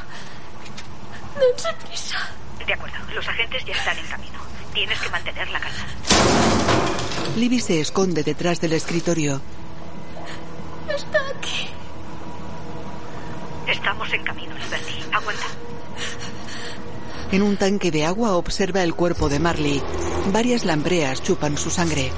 [1.39, 2.17] Dense prisa.
[2.65, 2.95] De acuerdo.
[3.13, 4.39] Los agentes ya están en camino.
[4.73, 5.85] Tienes que mantener la calma.
[7.35, 9.41] Libby se esconde detrás del escritorio.
[10.87, 11.67] Está aquí.
[13.67, 15.03] Estamos en camino, Liberty.
[15.11, 15.45] Aguanta.
[17.31, 19.81] En un tanque de agua observa el cuerpo de Marley.
[20.31, 22.11] Varias lambreas chupan su sangre.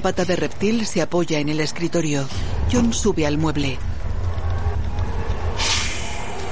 [0.00, 2.26] Una pata de reptil se apoya en el escritorio.
[2.72, 3.78] John sube al mueble.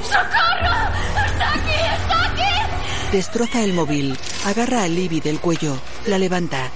[0.02, 0.76] ¡Socorro!
[1.24, 1.70] ¡Está aquí!
[1.96, 3.10] ¡Está aquí!
[3.10, 4.18] Destroza el móvil.
[4.44, 5.78] Agarra a Libby del cuello.
[6.06, 6.68] La levanta.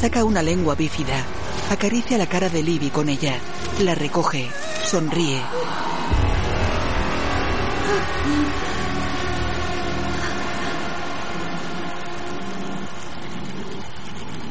[0.00, 1.22] Saca una lengua bífida.
[1.68, 3.38] Acaricia la cara de Libby con ella.
[3.80, 4.48] La recoge.
[4.86, 5.42] Sonríe.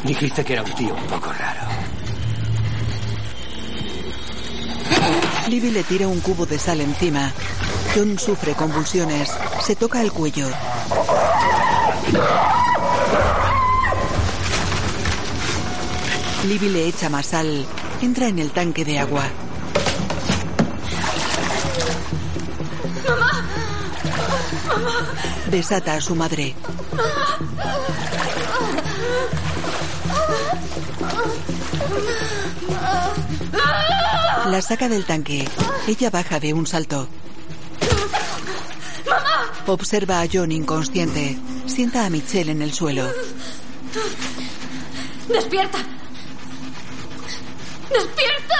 [0.04, 1.62] Dijiste que era un tío un poco raro.
[5.48, 7.32] Libby le tira un cubo de sal encima.
[7.96, 9.32] John sufre convulsiones.
[9.62, 10.48] Se toca el cuello.
[16.48, 17.66] Libby le echa más sal.
[18.02, 19.24] Entra en el tanque de agua.
[23.08, 23.46] ¡Mamá!
[25.50, 26.56] Desata a su madre.
[34.46, 35.48] La saca del tanque.
[35.88, 37.08] Ella baja de un salto.
[39.68, 41.38] Observa a John inconsciente.
[41.66, 43.08] Sienta a Michelle en el suelo.
[45.30, 45.78] ¡Despierta!
[47.90, 48.58] ¡Despierta!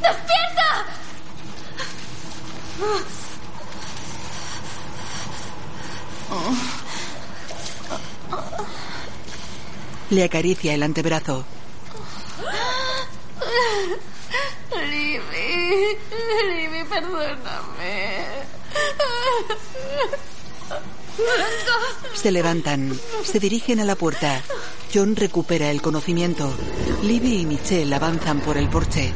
[0.00, 0.86] ¡Despierta!
[10.10, 11.44] Le acaricia el antebrazo.
[14.72, 15.98] Libby,
[16.48, 18.24] Libby, perdóname.
[22.14, 22.98] Se levantan.
[23.24, 24.40] Se dirigen a la puerta.
[24.92, 26.52] John recupera el conocimiento.
[27.02, 29.12] Libby y Michelle avanzan por el porche.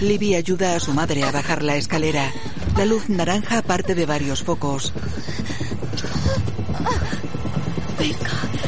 [0.00, 2.32] Libby ayuda a su madre a bajar la escalera.
[2.76, 4.92] La luz naranja parte de varios focos.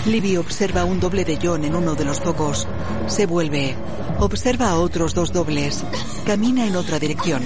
[0.07, 2.67] Libby observa un doble de John en uno de los focos.
[3.07, 3.77] Se vuelve.
[4.19, 5.85] Observa a otros dos dobles.
[6.27, 7.43] Camina en otra dirección.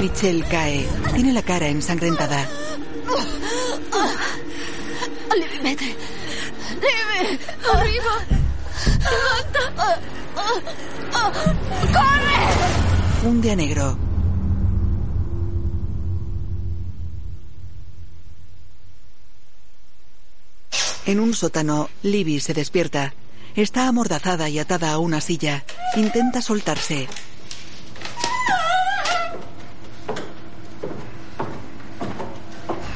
[0.00, 0.86] Michelle cae.
[1.14, 2.48] Tiene la cara ensangrentada.
[5.34, 5.96] Libby, vete.
[6.74, 7.38] Libby,
[7.72, 8.41] arriba.
[11.92, 13.28] ¡Corre!
[13.28, 13.96] Un día negro.
[21.04, 23.14] En un sótano, Libby se despierta.
[23.56, 25.64] Está amordazada y atada a una silla.
[25.96, 27.08] Intenta soltarse.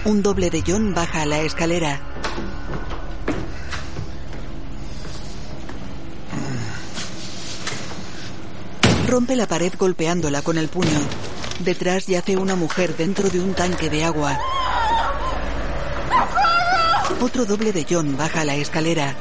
[0.05, 2.16] Un doble de John baja a la escalera.
[9.07, 10.99] Rompe la pared golpeándola con el puño.
[11.61, 14.37] Detrás yace una mujer dentro de un tanque de agua.
[17.21, 19.15] Otro doble de John baja la escalera.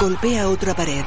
[0.00, 1.04] Golpea otra pared.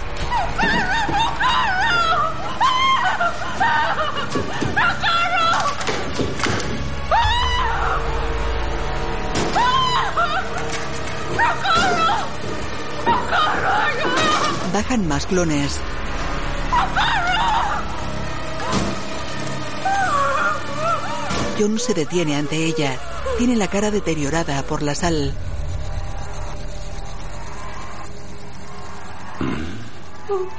[14.78, 15.80] Bajan más clones.
[21.60, 22.96] John se detiene ante ella.
[23.40, 25.34] Tiene la cara deteriorada por la sal.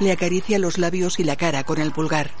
[0.01, 2.31] Le acaricia los labios y la cara con el pulgar.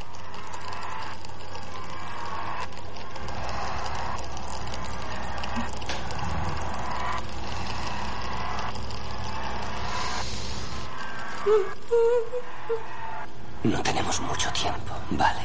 [13.63, 15.41] No tenemos mucho tiempo, vale.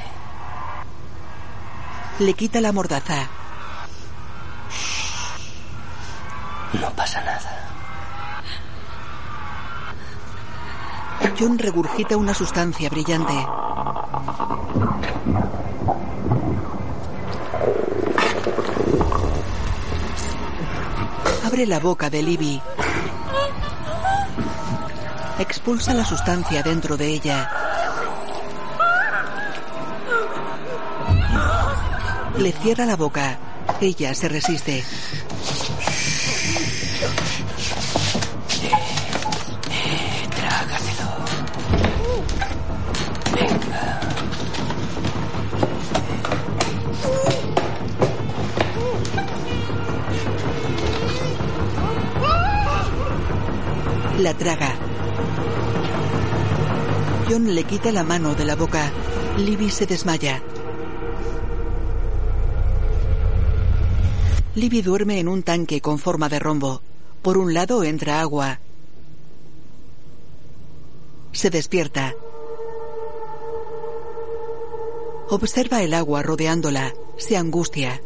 [2.25, 3.29] Le quita la mordaza.
[6.73, 7.51] No pasa nada.
[11.39, 13.35] John regurgita una sustancia brillante.
[21.45, 22.63] Abre la boca de Libby.
[25.41, 27.64] Expulsa la sustancia dentro de ella.
[32.39, 33.39] Le cierra la boca.
[33.81, 34.83] Ella se resiste.
[54.19, 54.75] La traga.
[57.29, 58.91] John le quita la mano de la boca.
[59.37, 60.43] Libby se desmaya.
[64.55, 66.81] Libby duerme en un tanque con forma de rombo.
[67.23, 68.61] Por un lado entra agua.
[71.33, 72.15] Se despierta.
[75.29, 76.95] Observa el agua rodeándola.
[77.17, 78.01] Se angustia.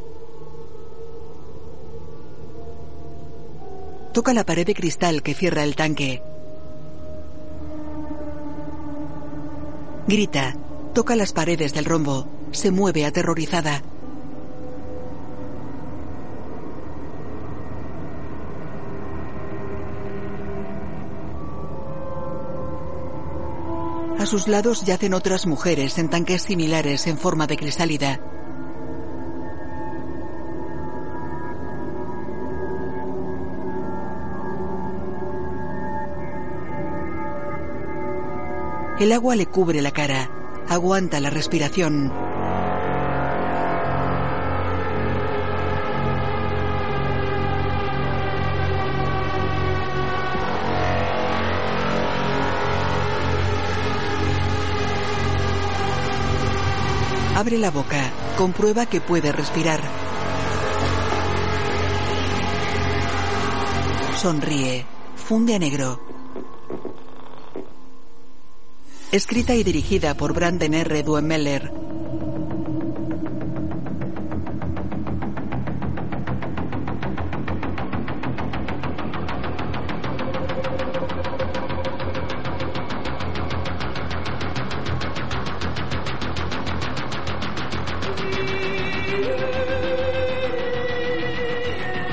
[4.14, 6.22] Toca la pared de cristal que cierra el tanque.
[10.06, 10.56] Grita.
[10.94, 12.26] Toca las paredes del rombo.
[12.52, 13.82] Se mueve aterrorizada.
[24.18, 28.20] A sus lados yacen otras mujeres en tanques similares en forma de crisálida.
[38.98, 40.28] El agua le cubre la cara,
[40.68, 42.27] aguanta la respiración.
[57.38, 58.10] Abre la boca.
[58.36, 59.80] Comprueba que puede respirar.
[64.16, 64.84] Sonríe.
[65.14, 66.00] Funde a negro.
[69.12, 71.04] Escrita y dirigida por Branden R.
[71.04, 71.72] Duemeller.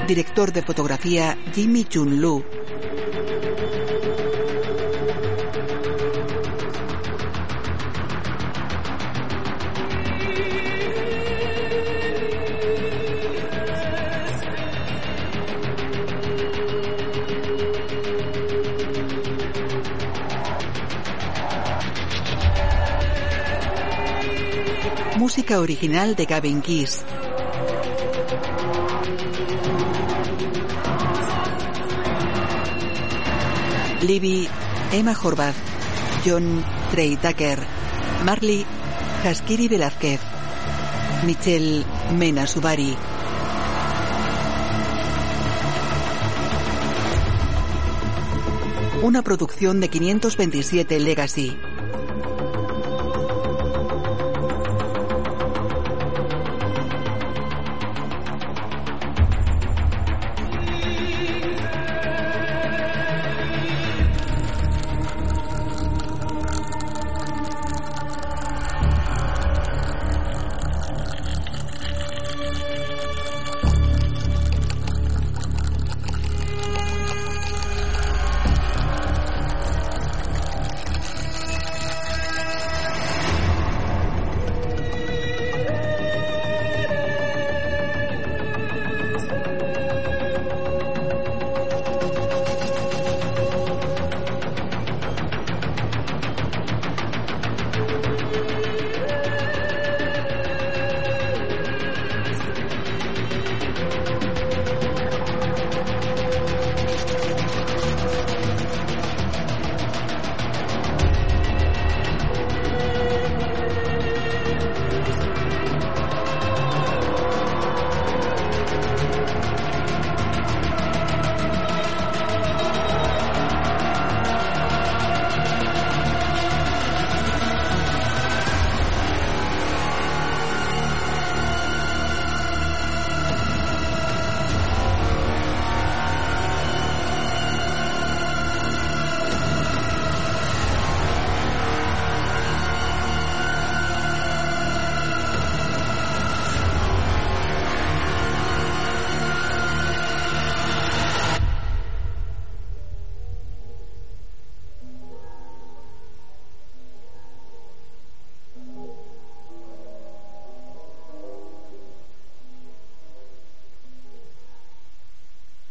[0.08, 2.46] Director de fotografía Jimmy Chun Lu.
[25.18, 27.04] Música original de Gavin Kiss.
[34.06, 34.48] Libby,
[34.92, 35.56] Emma Horvath,
[36.26, 37.60] John Trey Tucker,
[38.24, 38.66] Marley,
[39.24, 40.20] Haskiri Velázquez,
[41.26, 41.84] Michelle
[42.16, 42.96] Mena Subari.
[49.02, 51.65] Una producción de 527 Legacy.